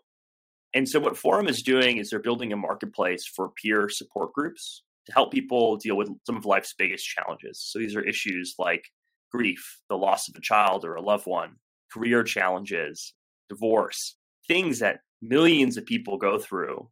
And 0.73 0.87
so, 0.87 0.99
what 0.99 1.17
Forum 1.17 1.47
is 1.47 1.61
doing 1.61 1.97
is 1.97 2.09
they're 2.09 2.19
building 2.19 2.53
a 2.53 2.57
marketplace 2.57 3.25
for 3.27 3.51
peer 3.61 3.89
support 3.89 4.33
groups 4.33 4.83
to 5.07 5.13
help 5.13 5.31
people 5.31 5.75
deal 5.75 5.97
with 5.97 6.09
some 6.25 6.37
of 6.37 6.45
life's 6.45 6.73
biggest 6.77 7.05
challenges. 7.05 7.61
So, 7.61 7.77
these 7.77 7.95
are 7.95 8.03
issues 8.03 8.55
like 8.57 8.85
grief, 9.31 9.79
the 9.89 9.97
loss 9.97 10.29
of 10.29 10.35
a 10.35 10.41
child 10.41 10.85
or 10.85 10.95
a 10.95 11.01
loved 11.01 11.27
one, 11.27 11.57
career 11.91 12.23
challenges, 12.23 13.13
divorce, 13.49 14.15
things 14.47 14.79
that 14.79 15.01
millions 15.21 15.77
of 15.77 15.85
people 15.85 16.17
go 16.17 16.39
through, 16.39 16.89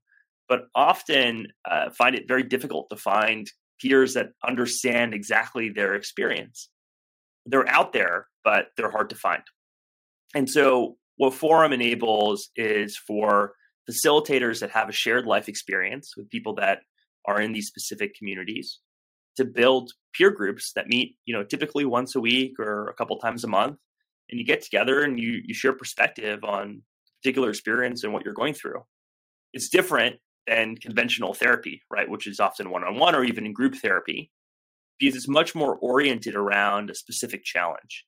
but 0.50 0.68
often 0.76 1.48
uh, 1.70 1.90
find 1.92 2.16
it 2.16 2.28
very 2.28 2.44
difficult 2.44 2.90
to 2.90 2.98
find 2.98 3.50
peers 3.82 4.14
that 4.14 4.32
understand 4.46 5.14
exactly 5.14 5.70
their 5.70 5.96
experience. 5.96 6.70
They're 7.46 7.70
out 7.70 7.94
there, 7.94 8.28
but 8.44 8.68
they're 8.78 8.92
hard 8.92 9.10
to 9.10 9.16
find. 9.16 9.44
And 10.36 10.50
so, 10.50 10.98
what 11.18 11.34
Forum 11.34 11.74
enables 11.74 12.50
is 12.56 12.98
for 12.98 13.54
facilitators 13.90 14.60
that 14.60 14.72
have 14.72 14.90
a 14.90 14.94
shared 14.94 15.26
life 15.26 15.50
experience 15.50 16.14
with 16.16 16.30
people 16.30 16.56
that 16.56 16.80
are 17.26 17.42
in 17.42 17.52
these 17.52 17.68
specific 17.68 18.16
communities 18.16 18.80
to 19.38 19.46
build 19.46 19.92
peer 20.14 20.32
groups 20.32 20.74
that 20.74 20.88
meet 20.88 21.16
you 21.26 21.34
know 21.34 21.44
typically 21.44 21.86
once 21.86 22.16
a 22.16 22.20
week 22.20 22.54
or 22.60 22.88
a 22.88 22.94
couple 22.94 23.18
times 23.18 23.44
a 23.44 23.48
month 23.48 23.78
and 24.30 24.40
you 24.40 24.46
get 24.46 24.62
together 24.62 25.02
and 25.02 25.20
you 25.20 25.42
you 25.46 25.54
share 25.54 25.74
perspective 25.74 26.44
on 26.44 26.82
particular 27.22 27.50
experience 27.50 28.04
and 28.04 28.14
what 28.14 28.26
you're 28.26 28.34
going 28.34 28.54
through 28.54 28.84
it's 29.54 29.70
different 29.70 30.18
than 30.48 30.76
conventional 30.76 31.34
therapy 31.34 31.82
right 31.90 32.10
which 32.10 32.28
is 32.28 32.40
often 32.40 32.70
one-on-one 32.70 33.16
or 33.16 33.24
even 33.24 33.46
in 33.46 33.54
group 33.54 33.76
therapy 33.76 34.32
because 35.00 35.16
it's 35.16 35.28
much 35.28 35.56
more 35.56 35.78
oriented 35.78 36.36
around 36.36 36.90
a 36.90 36.96
specific 36.96 37.44
challenge 37.44 38.06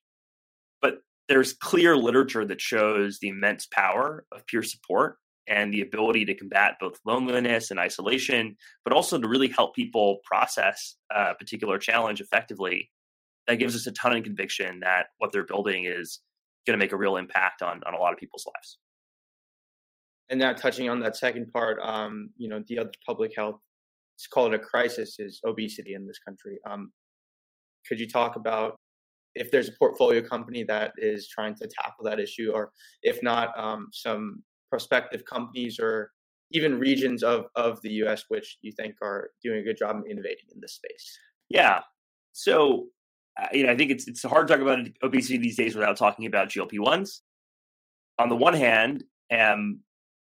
but 0.82 0.98
there's 1.28 1.54
clear 1.54 1.96
literature 1.96 2.44
that 2.44 2.60
shows 2.60 3.18
the 3.20 3.28
immense 3.28 3.66
power 3.66 4.26
of 4.32 4.46
peer 4.46 4.62
support 4.62 5.16
and 5.48 5.72
the 5.72 5.80
ability 5.80 6.24
to 6.24 6.34
combat 6.34 6.74
both 6.80 6.98
loneliness 7.04 7.70
and 7.70 7.80
isolation, 7.80 8.56
but 8.84 8.92
also 8.92 9.18
to 9.18 9.28
really 9.28 9.48
help 9.48 9.74
people 9.74 10.18
process 10.24 10.96
a 11.10 11.34
particular 11.34 11.78
challenge 11.78 12.20
effectively. 12.20 12.90
That 13.48 13.56
gives 13.56 13.74
us 13.74 13.86
a 13.86 13.92
ton 13.92 14.16
of 14.16 14.22
conviction 14.22 14.80
that 14.80 15.06
what 15.18 15.32
they're 15.32 15.44
building 15.44 15.84
is 15.84 16.20
going 16.66 16.78
to 16.78 16.82
make 16.82 16.92
a 16.92 16.96
real 16.96 17.16
impact 17.16 17.62
on, 17.62 17.80
on 17.86 17.94
a 17.94 17.98
lot 17.98 18.12
of 18.12 18.18
people's 18.18 18.46
lives. 18.46 18.78
And 20.30 20.38
now, 20.38 20.52
touching 20.52 20.88
on 20.88 21.00
that 21.00 21.16
second 21.16 21.52
part, 21.52 21.78
um, 21.82 22.30
you 22.36 22.48
know, 22.48 22.62
the 22.68 22.78
other 22.78 22.92
public 23.04 23.32
health, 23.36 23.60
it's 24.16 24.26
called 24.26 24.54
a 24.54 24.58
crisis, 24.58 25.16
is 25.18 25.40
obesity 25.44 25.94
in 25.94 26.06
this 26.06 26.18
country. 26.20 26.58
Um, 26.68 26.92
could 27.86 27.98
you 27.98 28.08
talk 28.08 28.36
about 28.36 28.76
if 29.34 29.50
there's 29.50 29.68
a 29.68 29.72
portfolio 29.78 30.20
company 30.20 30.64
that 30.64 30.92
is 30.98 31.28
trying 31.28 31.54
to 31.56 31.68
tackle 31.68 32.04
that 32.04 32.20
issue, 32.20 32.50
or 32.52 32.72
if 33.02 33.22
not, 33.22 33.58
um, 33.58 33.88
some 33.92 34.42
prospective 34.70 35.24
companies 35.24 35.78
or 35.78 36.10
even 36.50 36.78
regions 36.78 37.22
of, 37.22 37.46
of 37.56 37.80
the 37.82 37.90
US 38.04 38.24
which 38.28 38.58
you 38.62 38.72
think 38.72 38.94
are 39.02 39.30
doing 39.42 39.60
a 39.60 39.62
good 39.62 39.76
job 39.76 39.96
of 39.96 40.04
innovating 40.08 40.46
in 40.54 40.60
this 40.60 40.74
space? 40.74 41.18
Yeah. 41.48 41.80
So, 42.32 42.86
uh, 43.40 43.48
you 43.52 43.64
know, 43.64 43.72
I 43.72 43.76
think 43.76 43.90
it's 43.90 44.06
it's 44.06 44.22
hard 44.22 44.48
to 44.48 44.54
talk 44.54 44.62
about 44.62 44.86
obesity 45.02 45.38
these 45.38 45.56
days 45.56 45.74
without 45.74 45.96
talking 45.96 46.26
about 46.26 46.50
GLP 46.50 46.78
ones. 46.78 47.22
On 48.18 48.28
the 48.28 48.36
one 48.36 48.54
hand, 48.54 49.04
am 49.30 49.80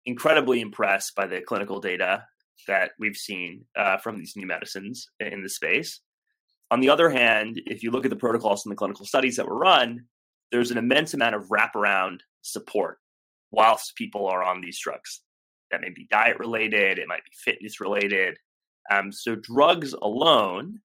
incredibly 0.07 0.61
impressed 0.61 1.15
by 1.15 1.27
the 1.27 1.41
clinical 1.41 1.81
data 1.81 2.25
that 2.69 2.93
we've 2.99 3.17
seen 3.17 3.65
uh, 3.77 3.97
from 3.99 4.19
these 4.19 4.35
new 4.37 4.47
medicines 4.47 5.09
in 5.21 5.43
the 5.43 5.49
space. 5.49 6.01
On 6.71 6.81
the 6.81 6.89
other 6.89 7.11
hand, 7.11 7.61
if 7.67 7.83
you 7.83 7.91
look 7.91 8.05
at 8.05 8.11
the 8.11 8.17
protocols 8.17 8.65
and 8.65 8.73
the 8.73 8.77
clinical 8.77 9.07
studies 9.07 9.37
that 9.37 9.47
were 9.47 9.57
run, 9.59 10.07
there's 10.51 10.71
an 10.71 10.79
immense 10.79 11.15
amount 11.15 11.35
of 11.35 11.49
wraparound 11.49 12.21
support 12.43 12.99
whilst 13.51 13.97
people 13.97 14.27
are 14.27 14.43
on 14.43 14.61
these 14.61 14.79
drugs. 14.81 15.21
That 15.71 15.81
may 15.81 15.91
be 15.91 16.07
diet 16.11 16.39
related, 16.39 16.99
it 16.99 17.09
might 17.09 17.25
be 17.25 17.31
fitness 17.45 17.81
related. 17.81 18.37
Um, 18.91 19.13
so 19.13 19.35
drugs 19.35 19.93
alone, 19.95 20.81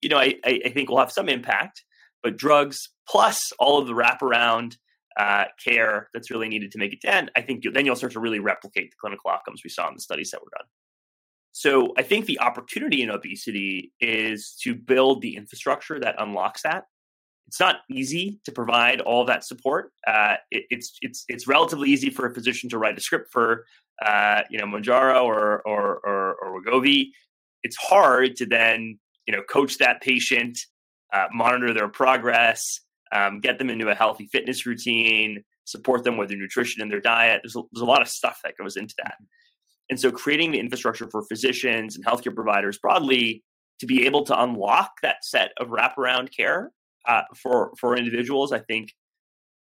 you 0.00 0.08
know, 0.08 0.18
I, 0.18 0.36
I, 0.44 0.70
think 0.72 0.88
will 0.88 0.98
have 0.98 1.12
some 1.12 1.28
impact, 1.28 1.84
but 2.22 2.36
drugs 2.38 2.88
plus 3.08 3.52
all 3.58 3.78
of 3.78 3.86
the 3.86 3.92
wraparound 3.92 4.76
uh, 5.18 5.44
care 5.62 6.08
that's 6.14 6.30
really 6.30 6.48
needed 6.48 6.72
to 6.72 6.78
make 6.78 6.92
it 6.92 7.02
dent, 7.02 7.30
I 7.36 7.42
think 7.42 7.64
you, 7.64 7.70
then 7.70 7.86
you'll 7.86 7.96
start 7.96 8.12
to 8.12 8.20
really 8.20 8.40
replicate 8.40 8.90
the 8.90 8.96
clinical 9.00 9.30
outcomes 9.30 9.62
we 9.62 9.70
saw 9.70 9.88
in 9.88 9.94
the 9.94 10.00
studies 10.00 10.30
that 10.30 10.40
were 10.40 10.50
done. 10.56 10.66
So 11.56 11.94
I 11.96 12.02
think 12.02 12.26
the 12.26 12.40
opportunity 12.40 13.02
in 13.02 13.10
obesity 13.10 13.92
is 14.00 14.56
to 14.62 14.74
build 14.74 15.22
the 15.22 15.36
infrastructure 15.36 16.00
that 16.00 16.16
unlocks 16.18 16.62
that 16.62 16.84
it's 17.46 17.60
not 17.60 17.80
easy 17.90 18.40
to 18.44 18.52
provide 18.52 19.00
all 19.00 19.24
that 19.26 19.44
support. 19.44 19.92
Uh, 20.06 20.36
it, 20.50 20.64
it's 20.70 20.96
it's 21.02 21.24
it's 21.28 21.46
relatively 21.46 21.90
easy 21.90 22.10
for 22.10 22.26
a 22.26 22.34
physician 22.34 22.70
to 22.70 22.78
write 22.78 22.98
a 22.98 23.00
script 23.00 23.30
for 23.30 23.66
uh, 24.04 24.42
you 24.50 24.58
know 24.58 24.64
Mounjaro 24.64 25.24
or 25.24 25.60
or 25.66 26.00
or, 26.04 26.34
or 26.34 26.62
Wegovy. 26.62 27.10
It's 27.62 27.76
hard 27.76 28.36
to 28.36 28.46
then 28.46 28.98
you 29.26 29.34
know 29.34 29.42
coach 29.42 29.78
that 29.78 30.00
patient, 30.00 30.58
uh, 31.12 31.26
monitor 31.32 31.72
their 31.72 31.88
progress, 31.88 32.80
um, 33.12 33.40
get 33.40 33.58
them 33.58 33.70
into 33.70 33.88
a 33.88 33.94
healthy 33.94 34.26
fitness 34.26 34.66
routine, 34.66 35.44
support 35.64 36.04
them 36.04 36.16
with 36.16 36.30
their 36.30 36.38
nutrition 36.38 36.82
and 36.82 36.90
their 36.90 37.00
diet. 37.00 37.42
There's 37.42 37.56
a, 37.56 37.62
there's 37.72 37.82
a 37.82 37.86
lot 37.86 38.02
of 38.02 38.08
stuff 38.08 38.40
that 38.44 38.56
goes 38.56 38.76
into 38.76 38.94
that. 38.98 39.14
And 39.90 40.00
so 40.00 40.10
creating 40.10 40.52
the 40.52 40.60
infrastructure 40.60 41.08
for 41.10 41.22
physicians 41.22 41.96
and 41.96 42.04
healthcare 42.04 42.34
providers 42.34 42.78
broadly 42.78 43.42
to 43.80 43.86
be 43.86 44.06
able 44.06 44.24
to 44.24 44.42
unlock 44.42 44.92
that 45.02 45.16
set 45.22 45.50
of 45.58 45.68
wraparound 45.68 46.34
care 46.34 46.70
uh, 47.06 47.22
for 47.42 47.72
for 47.78 47.96
individuals, 47.96 48.52
I 48.52 48.60
think 48.60 48.90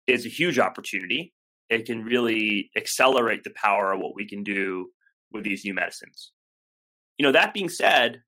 is 0.08 0.26
a 0.26 0.30
huge 0.30 0.60
opportunity. 0.60 1.34
It 1.70 1.86
can 1.86 2.04
really 2.04 2.70
accelerate 2.78 3.44
the 3.44 3.54
power 3.56 3.94
of 3.94 4.00
what 4.00 4.16
we 4.16 4.28
can 4.28 4.44
do 4.44 4.90
with 5.32 5.44
these 5.44 5.66
new 5.66 5.74
medicines. 5.74 6.32
You 7.18 7.26
know, 7.26 7.32
that 7.32 7.54
being 7.54 7.70
said, 7.70 8.22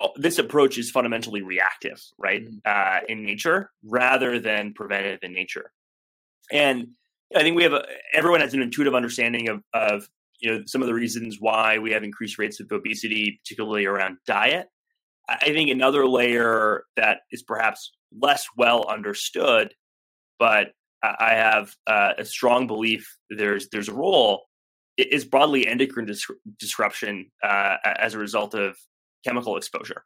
oh, 0.00 0.10
this 0.16 0.38
approach 0.38 0.78
is 0.78 0.90
fundamentally 0.90 1.42
reactive, 1.42 2.00
right, 2.18 2.44
mm-hmm. 2.44 2.56
uh, 2.64 3.00
in 3.08 3.24
nature 3.24 3.70
rather 3.84 4.40
than 4.40 4.72
preventive 4.74 5.20
in 5.22 5.32
nature. 5.32 5.70
And 6.50 6.88
I 7.36 7.42
think 7.42 7.56
we 7.56 7.62
have 7.64 7.74
a, 7.74 7.84
everyone 8.12 8.40
has 8.40 8.54
an 8.54 8.62
intuitive 8.62 8.94
understanding 8.94 9.48
of, 9.48 9.62
of 9.74 10.08
you 10.40 10.50
know 10.50 10.62
some 10.66 10.82
of 10.82 10.88
the 10.88 10.94
reasons 10.94 11.38
why 11.40 11.78
we 11.78 11.92
have 11.92 12.04
increased 12.04 12.38
rates 12.38 12.60
of 12.60 12.70
obesity, 12.70 13.40
particularly 13.44 13.86
around 13.86 14.18
diet. 14.26 14.68
I 15.28 15.52
think 15.52 15.70
another 15.70 16.06
layer 16.06 16.84
that 16.96 17.18
is 17.30 17.42
perhaps 17.42 17.92
less 18.18 18.46
well 18.56 18.86
understood, 18.88 19.74
but 20.38 20.68
I 21.02 21.34
have 21.34 21.74
uh, 21.86 22.14
a 22.18 22.24
strong 22.24 22.66
belief 22.66 23.16
there's 23.30 23.68
there's 23.68 23.88
a 23.88 23.94
role 23.94 24.44
is 24.96 25.24
broadly 25.24 25.66
endocrine 25.66 26.06
dis- 26.06 26.26
disruption 26.58 27.30
uh, 27.42 27.76
as 27.84 28.14
a 28.14 28.18
result 28.18 28.54
of 28.54 28.76
chemical 29.24 29.56
exposure. 29.56 30.04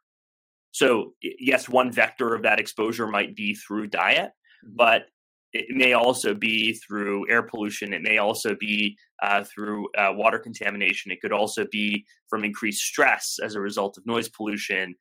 So 0.71 1.13
yes, 1.21 1.67
one 1.67 1.91
vector 1.91 2.35
of 2.35 2.43
that 2.43 2.59
exposure 2.59 3.07
might 3.07 3.35
be 3.35 3.55
through 3.55 3.87
diet, 3.87 4.31
mm-hmm. 4.65 4.75
but 4.75 5.03
it 5.53 5.67
may 5.69 5.93
also 5.93 6.33
be 6.33 6.73
through 6.73 7.29
air 7.29 7.43
pollution. 7.43 7.93
It 7.93 8.01
may 8.01 8.17
also 8.17 8.55
be 8.55 8.97
uh, 9.21 9.43
through 9.43 9.87
uh, 9.97 10.11
water 10.13 10.39
contamination. 10.39 11.11
It 11.11 11.21
could 11.21 11.31
also 11.31 11.65
be 11.71 12.05
from 12.27 12.43
increased 12.43 12.81
stress 12.81 13.37
as 13.41 13.55
a 13.55 13.61
result 13.61 13.97
of 13.97 14.05
noise 14.05 14.29
pollution 14.29 14.95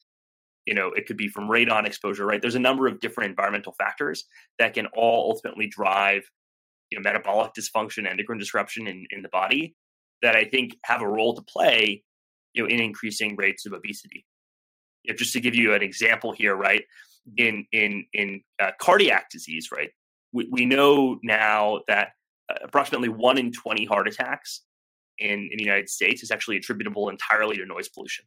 you 0.66 0.74
know 0.74 0.88
it 0.92 1.06
could 1.06 1.16
be 1.16 1.28
from 1.28 1.48
radon 1.48 1.86
exposure 1.86 2.26
right 2.26 2.40
there's 2.40 2.54
a 2.54 2.60
number 2.60 2.86
of 2.86 3.00
different 3.00 3.30
environmental 3.30 3.72
factors 3.72 4.24
that 4.58 4.74
can 4.74 4.86
all 4.94 5.30
ultimately 5.30 5.66
drive 5.66 6.22
you 6.90 6.98
know 6.98 7.02
metabolic 7.02 7.52
dysfunction 7.54 8.08
endocrine 8.08 8.38
disruption 8.38 8.86
in, 8.86 9.04
in 9.10 9.22
the 9.22 9.28
body 9.28 9.74
that 10.22 10.36
i 10.36 10.44
think 10.44 10.76
have 10.84 11.02
a 11.02 11.08
role 11.08 11.34
to 11.34 11.42
play 11.42 12.02
you 12.52 12.62
know 12.62 12.68
in 12.68 12.80
increasing 12.80 13.36
rates 13.36 13.66
of 13.66 13.72
obesity 13.72 14.24
if 15.04 15.16
just 15.16 15.32
to 15.32 15.40
give 15.40 15.54
you 15.54 15.74
an 15.74 15.82
example 15.82 16.32
here 16.32 16.54
right 16.54 16.84
in 17.36 17.66
in 17.72 18.04
in 18.12 18.40
uh, 18.60 18.70
cardiac 18.80 19.30
disease 19.30 19.70
right 19.72 19.90
we, 20.32 20.48
we 20.50 20.64
know 20.64 21.18
now 21.22 21.80
that 21.88 22.08
uh, 22.50 22.54
approximately 22.64 23.08
1 23.08 23.38
in 23.38 23.52
20 23.52 23.84
heart 23.84 24.08
attacks 24.08 24.62
in, 25.18 25.48
in 25.50 25.58
the 25.58 25.64
united 25.64 25.88
states 25.88 26.22
is 26.22 26.30
actually 26.30 26.56
attributable 26.56 27.08
entirely 27.08 27.56
to 27.56 27.66
noise 27.66 27.88
pollution 27.88 28.24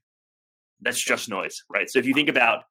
that's 0.81 1.03
just 1.03 1.29
noise, 1.29 1.63
right? 1.69 1.89
So 1.89 1.99
if 1.99 2.05
you 2.05 2.13
think 2.13 2.29
about 2.29 2.63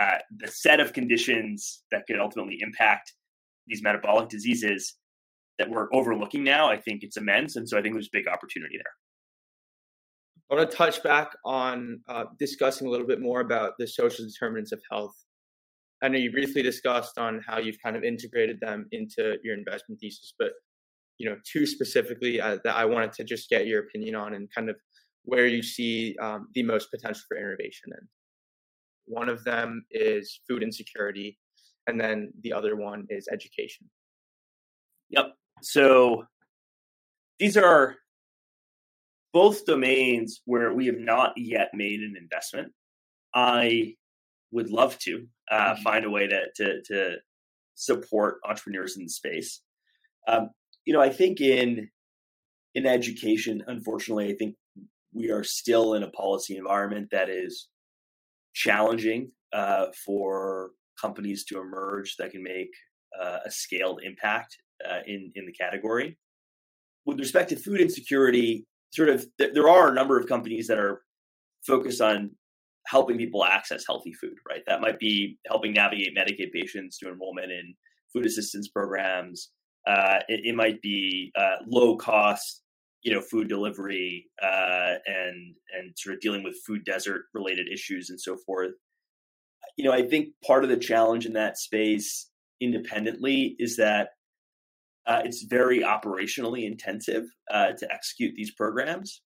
uh, 0.00 0.18
the 0.36 0.48
set 0.48 0.80
of 0.80 0.92
conditions 0.92 1.82
that 1.90 2.06
could 2.06 2.18
ultimately 2.18 2.58
impact 2.60 3.12
these 3.66 3.82
metabolic 3.82 4.28
diseases 4.28 4.94
that 5.58 5.70
we're 5.70 5.88
overlooking 5.92 6.44
now, 6.44 6.70
I 6.70 6.76
think 6.76 7.02
it's 7.02 7.16
immense, 7.16 7.56
and 7.56 7.68
so 7.68 7.78
I 7.78 7.82
think 7.82 7.94
there's 7.94 8.08
a 8.08 8.16
big 8.16 8.28
opportunity 8.28 8.76
there. 8.76 8.92
I 10.50 10.54
want 10.54 10.70
to 10.70 10.76
touch 10.76 11.02
back 11.02 11.30
on 11.44 12.00
uh, 12.08 12.24
discussing 12.38 12.86
a 12.86 12.90
little 12.90 13.06
bit 13.06 13.20
more 13.20 13.40
about 13.40 13.72
the 13.78 13.86
social 13.86 14.24
determinants 14.24 14.72
of 14.72 14.80
health. 14.90 15.14
I 16.02 16.08
know 16.08 16.18
you 16.18 16.30
briefly 16.30 16.62
discussed 16.62 17.18
on 17.18 17.42
how 17.46 17.58
you've 17.58 17.82
kind 17.82 17.96
of 17.96 18.04
integrated 18.04 18.60
them 18.60 18.86
into 18.92 19.36
your 19.42 19.56
investment 19.56 20.00
thesis, 20.00 20.34
but 20.38 20.52
you 21.18 21.28
know 21.28 21.36
two 21.50 21.66
specifically 21.66 22.40
uh, 22.40 22.58
that 22.64 22.76
I 22.76 22.84
wanted 22.84 23.12
to 23.14 23.24
just 23.24 23.48
get 23.48 23.66
your 23.66 23.80
opinion 23.80 24.14
on 24.14 24.34
and 24.34 24.48
kind 24.54 24.68
of 24.68 24.76
where 25.24 25.46
you 25.46 25.62
see 25.62 26.16
um, 26.20 26.48
the 26.54 26.62
most 26.62 26.90
potential 26.90 27.22
for 27.28 27.36
innovation 27.36 27.90
in. 27.92 28.08
One 29.06 29.28
of 29.28 29.42
them 29.44 29.84
is 29.90 30.40
food 30.48 30.62
insecurity, 30.62 31.38
and 31.86 32.00
then 32.00 32.32
the 32.42 32.52
other 32.52 32.76
one 32.76 33.06
is 33.08 33.28
education. 33.32 33.88
Yep. 35.10 35.34
So 35.62 36.24
these 37.38 37.56
are 37.56 37.96
both 39.32 39.66
domains 39.66 40.42
where 40.44 40.72
we 40.72 40.86
have 40.86 40.98
not 40.98 41.32
yet 41.36 41.70
made 41.74 42.00
an 42.00 42.14
investment. 42.18 42.72
I 43.34 43.94
would 44.50 44.70
love 44.70 44.98
to 45.00 45.26
uh, 45.50 45.74
mm-hmm. 45.74 45.82
find 45.82 46.04
a 46.04 46.10
way 46.10 46.26
to, 46.26 46.40
to, 46.56 46.82
to 46.82 47.16
support 47.74 48.38
entrepreneurs 48.44 48.96
in 48.96 49.04
the 49.04 49.08
space. 49.08 49.60
Um, 50.28 50.50
you 50.84 50.92
know, 50.92 51.00
I 51.00 51.10
think 51.10 51.40
in 51.40 51.88
in 52.74 52.86
education, 52.86 53.62
unfortunately, 53.66 54.30
I 54.30 54.36
think 54.36 54.54
we 55.12 55.30
are 55.30 55.44
still 55.44 55.94
in 55.94 56.02
a 56.02 56.10
policy 56.10 56.56
environment 56.56 57.08
that 57.10 57.30
is 57.30 57.68
challenging 58.54 59.32
uh, 59.52 59.86
for 60.04 60.70
companies 61.00 61.44
to 61.44 61.58
emerge 61.58 62.16
that 62.18 62.32
can 62.32 62.42
make 62.42 62.70
uh, 63.18 63.38
a 63.46 63.50
scaled 63.50 64.00
impact 64.04 64.56
uh, 64.88 65.00
in 65.06 65.32
in 65.34 65.46
the 65.46 65.52
category. 65.52 66.18
With 67.04 67.18
respect 67.18 67.50
to 67.50 67.56
food 67.56 67.80
insecurity, 67.80 68.66
sort 68.90 69.08
of 69.08 69.26
th- 69.38 69.54
there 69.54 69.68
are 69.68 69.90
a 69.90 69.94
number 69.94 70.18
of 70.18 70.26
companies 70.26 70.66
that 70.66 70.78
are 70.78 71.02
focused 71.66 72.00
on 72.00 72.30
helping 72.86 73.18
people 73.18 73.44
access 73.44 73.84
healthy 73.86 74.12
food. 74.12 74.34
Right, 74.48 74.62
that 74.66 74.80
might 74.80 74.98
be 74.98 75.38
helping 75.46 75.72
navigate 75.72 76.16
Medicaid 76.16 76.52
patients 76.52 76.98
to 76.98 77.08
enrollment 77.08 77.52
in 77.52 77.74
food 78.12 78.26
assistance 78.26 78.68
programs. 78.68 79.50
Uh, 79.86 80.18
it, 80.28 80.40
it, 80.44 80.56
might 80.56 80.82
be 80.82 81.30
uh, 81.38 81.56
low 81.68 81.96
cost, 81.96 82.62
you 83.02 83.12
know, 83.12 83.20
food 83.20 83.48
delivery 83.48 84.26
uh, 84.42 84.94
and 85.06 85.54
and 85.76 85.92
sort 85.96 86.14
of 86.14 86.20
dealing 86.20 86.42
with 86.42 86.56
food 86.66 86.84
desert 86.84 87.22
related 87.34 87.68
issues 87.72 88.10
and 88.10 88.20
so 88.20 88.36
forth. 88.44 88.72
You 89.76 89.84
know, 89.84 89.92
I 89.92 90.02
think 90.02 90.30
part 90.44 90.64
of 90.64 90.70
the 90.70 90.76
challenge 90.76 91.26
in 91.26 91.34
that 91.34 91.58
space 91.58 92.28
independently 92.60 93.54
is 93.58 93.76
that 93.76 94.08
uh, 95.06 95.22
it's 95.24 95.42
very 95.42 95.80
operationally 95.80 96.66
intensive 96.66 97.24
uh, 97.50 97.72
to 97.78 97.92
execute 97.92 98.34
these 98.36 98.52
programs, 98.54 99.22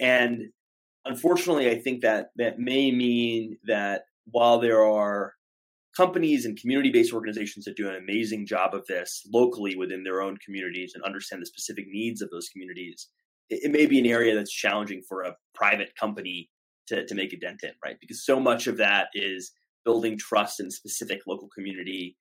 and 0.00 0.40
unfortunately, 1.06 1.70
I 1.70 1.80
think 1.80 2.02
that 2.02 2.30
that 2.36 2.58
may 2.58 2.90
mean 2.90 3.58
that 3.64 4.02
while 4.30 4.58
there 4.58 4.84
are 4.84 5.34
companies 5.96 6.44
and 6.44 6.60
community 6.60 6.90
based 6.90 7.12
organizations 7.12 7.64
that 7.64 7.76
do 7.76 7.88
an 7.88 7.96
amazing 7.96 8.46
job 8.46 8.74
of 8.74 8.86
this 8.86 9.26
locally 9.32 9.76
within 9.76 10.04
their 10.04 10.20
own 10.20 10.36
communities 10.44 10.92
and 10.94 11.02
understand 11.04 11.40
the 11.40 11.46
specific 11.46 11.86
needs 11.88 12.20
of 12.20 12.30
those 12.30 12.48
communities, 12.48 13.08
it, 13.48 13.60
it, 13.64 13.70
may 13.70 13.86
be 13.86 13.98
an 13.98 14.06
area 14.06 14.34
that's 14.34 14.52
challenging 14.52 15.02
for 15.08 15.22
a 15.22 15.34
private 15.54 15.90
company 15.98 16.50
to, 16.88 17.06
to 17.06 17.14
make 17.14 17.32
a 17.32 17.38
dent 17.38 17.62
in, 17.62 17.72
right? 17.82 17.96
Because 18.00 18.26
so 18.26 18.38
much 18.38 18.66
of 18.66 18.76
that 18.76 19.08
is 19.14 19.52
building 19.84 20.18
trust 20.18 20.60
in 20.60 20.70
specific 20.70 21.20
local 21.26 21.48
community, 21.56 22.16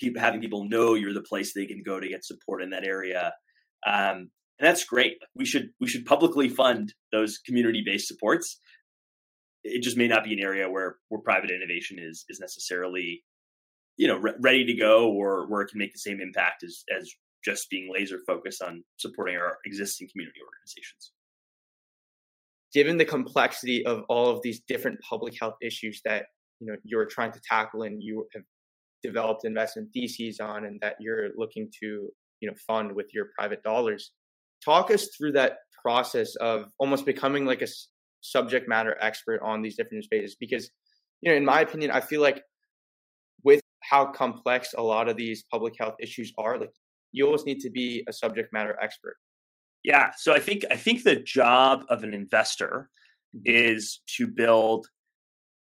people, 0.00 0.20
having 0.20 0.40
people 0.40 0.68
know 0.68 0.94
you're 0.94 1.12
the 1.12 1.22
place 1.22 1.52
they 1.52 1.66
can 1.66 1.82
go 1.84 2.00
to 2.00 2.08
get 2.08 2.24
support 2.24 2.62
in 2.62 2.70
that 2.70 2.84
area. 2.84 3.34
Um, 3.86 4.30
and 4.60 4.68
that's 4.68 4.84
great. 4.84 5.16
We 5.34 5.46
should 5.46 5.70
we 5.80 5.88
should 5.88 6.06
publicly 6.06 6.48
fund 6.48 6.94
those 7.10 7.38
community 7.38 7.82
based 7.84 8.06
supports 8.06 8.60
it 9.64 9.82
just 9.82 9.96
may 9.96 10.08
not 10.08 10.24
be 10.24 10.32
an 10.32 10.40
area 10.40 10.70
where 10.70 10.96
where 11.08 11.20
private 11.20 11.50
innovation 11.50 11.98
is 12.00 12.24
is 12.28 12.40
necessarily 12.40 13.22
you 13.96 14.08
know 14.08 14.18
re- 14.18 14.34
ready 14.40 14.64
to 14.64 14.74
go 14.74 15.10
or 15.10 15.48
where 15.48 15.62
it 15.62 15.68
can 15.68 15.78
make 15.78 15.92
the 15.92 15.98
same 15.98 16.20
impact 16.20 16.62
as 16.62 16.84
as 16.96 17.10
just 17.44 17.70
being 17.70 17.90
laser 17.92 18.18
focused 18.26 18.62
on 18.62 18.84
supporting 18.96 19.36
our 19.36 19.58
existing 19.64 20.08
community 20.12 20.38
organizations 20.44 21.12
given 22.72 22.98
the 22.98 23.04
complexity 23.04 23.84
of 23.84 24.02
all 24.08 24.28
of 24.28 24.40
these 24.42 24.60
different 24.68 24.98
public 25.08 25.34
health 25.38 25.56
issues 25.62 26.00
that 26.04 26.26
you 26.60 26.66
know 26.66 26.76
you're 26.84 27.06
trying 27.06 27.32
to 27.32 27.40
tackle 27.48 27.82
and 27.82 28.02
you 28.02 28.26
have 28.34 28.44
developed 29.02 29.44
investment 29.44 29.88
theses 29.94 30.40
on 30.40 30.64
and 30.64 30.78
that 30.80 30.94
you're 31.00 31.28
looking 31.36 31.70
to 31.80 32.08
you 32.40 32.48
know 32.48 32.54
fund 32.66 32.94
with 32.94 33.06
your 33.12 33.26
private 33.36 33.62
dollars 33.62 34.12
talk 34.64 34.90
us 34.90 35.08
through 35.16 35.32
that 35.32 35.58
process 35.82 36.34
of 36.36 36.66
almost 36.78 37.06
becoming 37.06 37.46
like 37.46 37.62
a 37.62 37.68
subject 38.20 38.68
matter 38.68 38.96
expert 39.00 39.40
on 39.42 39.62
these 39.62 39.76
different 39.76 40.04
spaces 40.04 40.36
because 40.38 40.70
you 41.22 41.30
know 41.30 41.36
in 41.36 41.44
my 41.44 41.60
opinion 41.60 41.90
i 41.90 42.00
feel 42.00 42.20
like 42.20 42.42
with 43.44 43.62
how 43.82 44.04
complex 44.06 44.74
a 44.76 44.82
lot 44.82 45.08
of 45.08 45.16
these 45.16 45.44
public 45.50 45.74
health 45.78 45.94
issues 46.00 46.32
are 46.38 46.58
like 46.58 46.70
you 47.12 47.24
always 47.26 47.44
need 47.46 47.60
to 47.60 47.70
be 47.70 48.04
a 48.08 48.12
subject 48.12 48.52
matter 48.52 48.76
expert 48.82 49.16
yeah 49.84 50.10
so 50.18 50.34
i 50.34 50.38
think 50.38 50.64
i 50.70 50.76
think 50.76 51.02
the 51.02 51.16
job 51.16 51.82
of 51.88 52.04
an 52.04 52.12
investor 52.12 52.90
mm-hmm. 53.34 53.42
is 53.46 54.00
to 54.06 54.26
build 54.26 54.86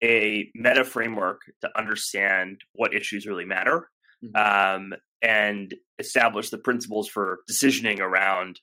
a 0.02 0.48
meta 0.54 0.84
framework 0.84 1.40
to 1.60 1.68
understand 1.76 2.60
what 2.72 2.94
issues 2.94 3.26
really 3.26 3.44
matter 3.44 3.88
mm-hmm. 4.24 4.82
um, 4.84 4.92
and 5.22 5.74
establish 5.98 6.50
the 6.50 6.58
principles 6.58 7.08
for 7.08 7.40
decisioning 7.50 8.00
around 8.00 8.60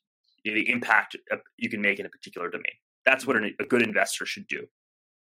the 0.54 0.70
impact 0.70 1.16
you 1.58 1.70
can 1.70 1.82
make 1.82 2.00
in 2.00 2.06
a 2.06 2.10
particular 2.10 2.50
domain 2.50 2.74
that's 3.06 3.26
what 3.26 3.38
a 3.38 3.66
good 3.70 3.84
investor 3.84 4.26
should 4.26 4.48
do. 4.48 4.66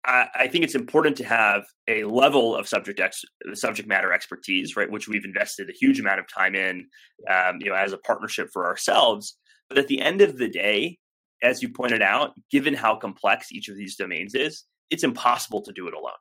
I, 0.05 0.27
I 0.33 0.47
think 0.47 0.63
it's 0.63 0.75
important 0.75 1.17
to 1.17 1.25
have 1.25 1.65
a 1.87 2.05
level 2.05 2.55
of 2.55 2.67
subject 2.67 2.99
ex, 2.99 3.23
subject 3.53 3.87
matter 3.87 4.13
expertise, 4.13 4.75
right, 4.75 4.89
which 4.89 5.07
we've 5.07 5.25
invested 5.25 5.69
a 5.69 5.73
huge 5.73 5.99
amount 5.99 6.19
of 6.19 6.25
time 6.33 6.55
in, 6.55 6.87
um, 7.29 7.57
you 7.59 7.69
know, 7.69 7.75
as 7.75 7.93
a 7.93 7.97
partnership 7.97 8.49
for 8.53 8.65
ourselves. 8.65 9.37
But 9.69 9.77
at 9.77 9.87
the 9.87 10.01
end 10.01 10.21
of 10.21 10.37
the 10.37 10.49
day, 10.49 10.97
as 11.43 11.61
you 11.61 11.69
pointed 11.69 12.01
out, 12.01 12.33
given 12.49 12.73
how 12.73 12.95
complex 12.95 13.51
each 13.51 13.67
of 13.67 13.75
these 13.75 13.95
domains 13.95 14.33
is, 14.33 14.63
it's 14.89 15.03
impossible 15.03 15.61
to 15.63 15.73
do 15.73 15.87
it 15.87 15.93
alone. 15.93 16.13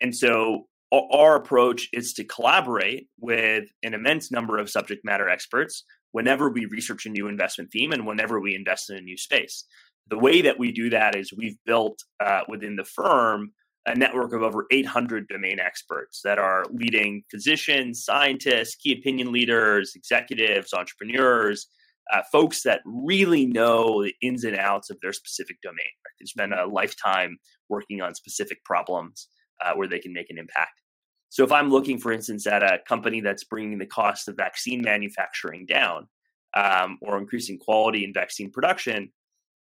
And 0.00 0.14
so 0.14 0.66
our 0.92 1.36
approach 1.36 1.88
is 1.92 2.12
to 2.14 2.24
collaborate 2.24 3.08
with 3.18 3.64
an 3.82 3.94
immense 3.94 4.30
number 4.30 4.58
of 4.58 4.70
subject 4.70 5.04
matter 5.04 5.28
experts 5.28 5.84
whenever 6.16 6.48
we 6.48 6.64
research 6.66 7.04
a 7.04 7.10
new 7.10 7.28
investment 7.28 7.70
theme 7.70 7.92
and 7.92 8.06
whenever 8.06 8.40
we 8.40 8.54
invest 8.54 8.88
in 8.90 8.96
a 8.96 9.00
new 9.00 9.18
space 9.18 9.64
the 10.08 10.18
way 10.18 10.40
that 10.40 10.58
we 10.58 10.72
do 10.72 10.88
that 10.88 11.14
is 11.14 11.32
we've 11.32 11.58
built 11.66 11.98
uh, 12.24 12.40
within 12.48 12.76
the 12.76 12.84
firm 12.84 13.50
a 13.86 13.94
network 13.94 14.32
of 14.32 14.42
over 14.42 14.66
800 14.70 15.28
domain 15.28 15.60
experts 15.60 16.20
that 16.24 16.38
are 16.38 16.64
leading 16.72 17.22
physicians, 17.30 18.04
scientists, 18.04 18.74
key 18.74 18.92
opinion 18.98 19.30
leaders, 19.30 19.92
executives, 19.94 20.72
entrepreneurs, 20.72 21.68
uh, 22.12 22.22
folks 22.32 22.62
that 22.62 22.80
really 22.84 23.46
know 23.46 24.02
the 24.02 24.14
ins 24.22 24.44
and 24.44 24.56
outs 24.56 24.90
of 24.90 24.98
their 25.02 25.12
specific 25.12 25.60
domain. 25.62 25.76
Right? 25.78 26.14
They 26.18 26.26
spend 26.26 26.52
a 26.52 26.66
lifetime 26.66 27.38
working 27.68 28.00
on 28.02 28.14
specific 28.14 28.64
problems 28.64 29.28
uh, 29.64 29.74
where 29.74 29.88
they 29.88 30.00
can 30.00 30.12
make 30.12 30.30
an 30.30 30.38
impact. 30.38 30.80
So, 31.28 31.44
if 31.44 31.52
I'm 31.52 31.70
looking, 31.70 31.98
for 31.98 32.12
instance, 32.12 32.46
at 32.46 32.62
a 32.62 32.78
company 32.86 33.20
that's 33.20 33.44
bringing 33.44 33.78
the 33.78 33.86
cost 33.86 34.28
of 34.28 34.36
vaccine 34.36 34.82
manufacturing 34.82 35.66
down 35.66 36.08
um, 36.54 36.98
or 37.02 37.18
increasing 37.18 37.58
quality 37.58 38.04
in 38.04 38.12
vaccine 38.12 38.50
production, 38.50 39.10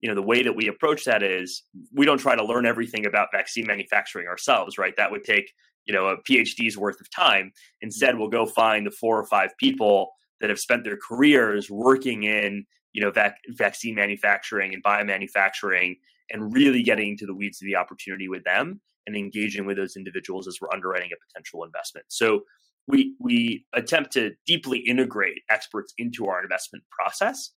you 0.01 0.09
know 0.09 0.15
the 0.15 0.21
way 0.21 0.43
that 0.43 0.55
we 0.55 0.67
approach 0.67 1.05
that 1.05 1.23
is 1.23 1.63
we 1.93 2.05
don't 2.05 2.19
try 2.19 2.35
to 2.35 2.43
learn 2.43 2.65
everything 2.65 3.05
about 3.05 3.29
vaccine 3.31 3.65
manufacturing 3.65 4.27
ourselves 4.27 4.77
right? 4.77 4.95
That 4.97 5.11
would 5.11 5.23
take 5.23 5.51
you 5.85 5.93
know 5.93 6.07
a 6.07 6.17
phd's 6.17 6.77
worth 6.77 7.01
of 7.01 7.09
time. 7.09 7.51
Instead 7.81 8.17
we'll 8.17 8.29
go 8.29 8.45
find 8.45 8.85
the 8.85 8.91
four 8.91 9.19
or 9.19 9.25
five 9.25 9.51
people 9.59 10.11
that 10.39 10.49
have 10.49 10.59
spent 10.59 10.83
their 10.83 10.97
careers 10.97 11.69
working 11.69 12.23
in 12.23 12.65
you 12.93 13.01
know 13.01 13.11
vac- 13.11 13.39
vaccine 13.49 13.95
manufacturing 13.95 14.73
and 14.73 14.83
biomanufacturing 14.83 15.97
and 16.29 16.53
really 16.53 16.83
getting 16.83 17.11
into 17.11 17.25
the 17.25 17.33
weeds 17.33 17.61
of 17.61 17.65
the 17.65 17.75
opportunity 17.75 18.27
with 18.27 18.43
them 18.43 18.81
and 19.07 19.15
engaging 19.15 19.65
with 19.65 19.77
those 19.77 19.95
individuals 19.95 20.47
as 20.47 20.59
we're 20.61 20.71
underwriting 20.71 21.09
a 21.11 21.17
potential 21.27 21.63
investment 21.63 22.05
so 22.09 22.41
we 22.87 23.15
we 23.19 23.65
attempt 23.73 24.13
to 24.13 24.31
deeply 24.45 24.79
integrate 24.79 25.39
experts 25.49 25.93
into 25.97 26.27
our 26.27 26.43
investment 26.43 26.83
process 26.91 27.51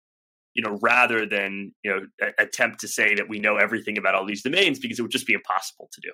you 0.57 0.63
know, 0.63 0.79
rather 0.81 1.25
than 1.25 1.71
you 1.83 1.91
know 1.91 2.29
attempt 2.39 2.79
to 2.79 2.87
say 2.87 3.13
that 3.13 3.29
we 3.29 3.39
know 3.39 3.57
everything 3.57 3.97
about 3.97 4.15
all 4.15 4.25
these 4.25 4.41
domains 4.41 4.79
because 4.79 4.97
it 4.97 5.03
would 5.03 5.11
just 5.11 5.27
be 5.27 5.33
impossible 5.33 5.87
to 5.93 6.01
do. 6.01 6.11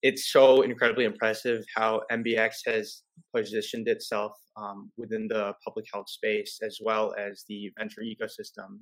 It's 0.00 0.32
so 0.32 0.62
incredibly 0.62 1.04
impressive 1.04 1.64
how 1.76 2.02
MBX 2.10 2.52
has 2.66 3.02
positioned 3.36 3.86
itself 3.86 4.32
um, 4.56 4.90
within 4.96 5.28
the 5.28 5.52
public 5.62 5.84
health 5.92 6.08
space 6.08 6.58
as 6.62 6.78
well 6.82 7.14
as 7.18 7.44
the 7.48 7.70
venture 7.78 8.00
ecosystem. 8.00 8.78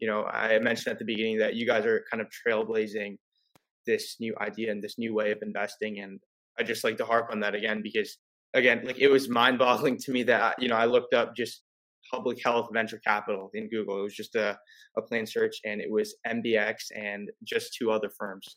You 0.00 0.08
know, 0.08 0.24
I 0.24 0.58
mentioned 0.58 0.92
at 0.92 0.98
the 0.98 1.04
beginning 1.04 1.38
that 1.38 1.54
you 1.54 1.66
guys 1.66 1.86
are 1.86 2.04
kind 2.10 2.20
of 2.20 2.28
trailblazing 2.28 3.18
this 3.90 4.16
new 4.20 4.34
idea 4.40 4.70
and 4.70 4.82
this 4.82 4.98
new 4.98 5.14
way 5.14 5.32
of 5.32 5.38
investing, 5.42 6.00
and 6.00 6.20
I 6.58 6.62
just 6.62 6.84
like 6.84 6.96
to 6.98 7.04
harp 7.04 7.28
on 7.32 7.40
that 7.40 7.54
again 7.54 7.80
because 7.82 8.18
again, 8.54 8.82
like 8.84 8.98
it 8.98 9.08
was 9.08 9.28
mind-boggling 9.28 9.98
to 9.98 10.12
me 10.12 10.22
that 10.24 10.62
you 10.62 10.68
know 10.68 10.76
I 10.76 10.86
looked 10.86 11.14
up 11.14 11.34
just 11.36 11.62
public 12.10 12.42
health 12.44 12.68
venture 12.72 13.00
capital 13.04 13.50
in 13.54 13.68
Google. 13.68 14.00
It 14.00 14.02
was 14.02 14.14
just 14.14 14.34
a, 14.34 14.58
a 14.96 15.02
plain 15.02 15.26
search 15.26 15.56
and 15.64 15.80
it 15.80 15.90
was 15.90 16.14
MBX 16.26 16.74
and 16.96 17.30
just 17.44 17.74
two 17.74 17.90
other 17.90 18.10
firms. 18.18 18.56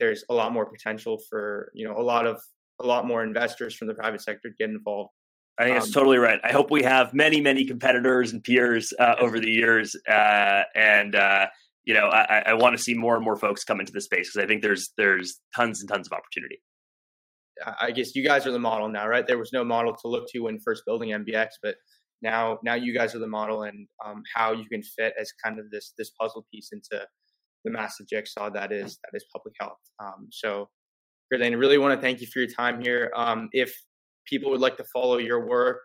There's 0.00 0.24
a 0.30 0.34
lot 0.34 0.52
more 0.52 0.66
potential 0.66 1.18
for, 1.28 1.70
you 1.74 1.86
know, 1.86 1.96
a 1.96 2.02
lot 2.02 2.26
of 2.26 2.40
a 2.80 2.86
lot 2.86 3.06
more 3.06 3.22
investors 3.22 3.74
from 3.74 3.88
the 3.88 3.94
private 3.94 4.22
sector 4.22 4.48
to 4.48 4.54
get 4.58 4.70
involved. 4.70 5.10
I 5.58 5.64
think 5.64 5.76
that's 5.76 5.88
um, 5.88 5.92
totally 5.92 6.18
right. 6.18 6.40
I 6.42 6.50
hope 6.50 6.70
we 6.70 6.82
have 6.82 7.12
many, 7.12 7.40
many 7.40 7.64
competitors 7.66 8.32
and 8.32 8.42
peers 8.42 8.92
uh, 8.98 9.16
over 9.20 9.38
the 9.38 9.50
years, 9.50 9.94
uh, 10.08 10.62
and 10.74 11.14
uh, 11.14 11.46
you 11.84 11.94
know, 11.94 12.08
I, 12.08 12.42
I 12.46 12.54
want 12.54 12.76
to 12.76 12.82
see 12.82 12.94
more 12.94 13.16
and 13.16 13.24
more 13.24 13.36
folks 13.36 13.64
come 13.64 13.80
into 13.80 13.92
the 13.92 14.00
space 14.00 14.30
because 14.32 14.44
I 14.44 14.46
think 14.46 14.62
there's 14.62 14.90
there's 14.96 15.40
tons 15.56 15.80
and 15.80 15.88
tons 15.88 16.06
of 16.06 16.12
opportunity. 16.12 16.60
I 17.80 17.90
guess 17.90 18.14
you 18.14 18.24
guys 18.24 18.46
are 18.46 18.52
the 18.52 18.58
model 18.58 18.88
now, 18.88 19.06
right? 19.06 19.26
There 19.26 19.38
was 19.38 19.52
no 19.52 19.64
model 19.64 19.94
to 19.94 20.08
look 20.08 20.24
to 20.30 20.40
when 20.40 20.58
first 20.60 20.84
building 20.86 21.10
MBX, 21.10 21.48
but 21.62 21.76
now 22.22 22.58
now 22.64 22.74
you 22.74 22.94
guys 22.94 23.14
are 23.14 23.18
the 23.18 23.26
model 23.26 23.64
and 23.64 23.86
um, 24.04 24.22
how 24.34 24.52
you 24.52 24.64
can 24.70 24.82
fit 24.82 25.12
as 25.20 25.32
kind 25.44 25.58
of 25.58 25.70
this 25.70 25.92
this 25.98 26.10
puzzle 26.20 26.46
piece 26.52 26.70
into 26.72 27.04
the 27.64 27.70
massive 27.70 28.06
jigsaw 28.08 28.50
that 28.50 28.72
is 28.72 28.98
that 29.02 29.16
is 29.16 29.24
public 29.34 29.54
health. 29.60 29.78
Um, 30.00 30.28
so, 30.30 30.68
I 31.32 31.36
really 31.36 31.78
want 31.78 31.98
to 31.98 32.00
thank 32.00 32.20
you 32.20 32.26
for 32.26 32.40
your 32.40 32.48
time 32.48 32.80
here. 32.80 33.10
Um, 33.16 33.48
if 33.52 33.74
people 34.26 34.50
would 34.50 34.60
like 34.60 34.76
to 34.76 34.84
follow 34.92 35.18
your 35.18 35.46
work, 35.46 35.80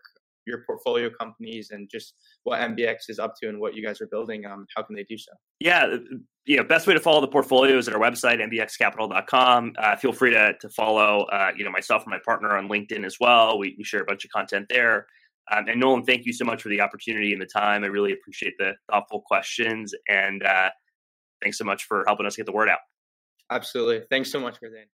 your 0.48 0.64
portfolio 0.66 1.10
companies, 1.10 1.70
and 1.72 1.90
just 1.92 2.14
what 2.44 2.60
MBX 2.60 3.10
is 3.10 3.20
up 3.20 3.34
to 3.42 3.50
and 3.50 3.60
what 3.60 3.76
you 3.76 3.86
guys 3.86 4.02
are 4.02 4.08
building, 4.08 4.46
um, 4.46 4.66
how 4.76 4.82
can 4.84 4.96
they 4.96 5.04
do 5.04 5.18
so? 5.18 5.32
Yeah, 5.60 5.98
you 6.46 6.58
know, 6.58 6.64
best 6.64 6.88
way 6.88 6.94
to 6.94 7.00
follow 7.00 7.22
the 7.22 7.28
portfolio 7.28 7.78
is 7.78 7.88
at 7.88 7.94
our 7.94 8.00
website, 8.00 8.40
mbxcapital.com. 8.40 9.74
Uh, 9.78 9.96
feel 9.98 10.14
free 10.14 10.32
to, 10.32 10.54
to 10.60 10.70
follow, 10.70 11.24
uh, 11.26 11.52
you 11.56 11.66
know, 11.66 11.72
myself 11.72 12.04
and 12.04 12.12
my 12.12 12.20
partner 12.26 12.58
on 12.58 12.70
LinkedIn 12.70 13.06
as 13.06 13.18
well. 13.20 13.60
We, 13.60 13.76
we 13.78 13.84
share 13.84 14.02
a 14.02 14.06
bunch 14.06 14.24
of 14.24 14.32
content 14.32 14.68
there. 14.70 15.08
Um, 15.52 15.68
and 15.68 15.80
Nolan, 15.80 16.04
thank 16.04 16.26
you 16.26 16.34
so 16.34 16.46
much 16.46 16.62
for 16.62 16.70
the 16.70 16.82
opportunity 16.82 17.34
and 17.34 17.42
the 17.42 17.46
time. 17.46 17.84
I 17.84 17.88
really 17.88 18.14
appreciate 18.14 18.54
the 18.58 18.74
thoughtful 18.90 19.22
questions. 19.26 19.94
And 20.08 20.44
uh, 20.44 20.70
thanks 21.42 21.58
so 21.58 21.64
much 21.64 21.84
for 21.84 22.04
helping 22.08 22.26
us 22.26 22.36
get 22.36 22.46
the 22.46 22.52
word 22.52 22.70
out. 22.70 22.80
Absolutely. 23.50 24.06
Thanks 24.10 24.32
so 24.32 24.40
much, 24.40 24.60
Gurdane. 24.60 24.88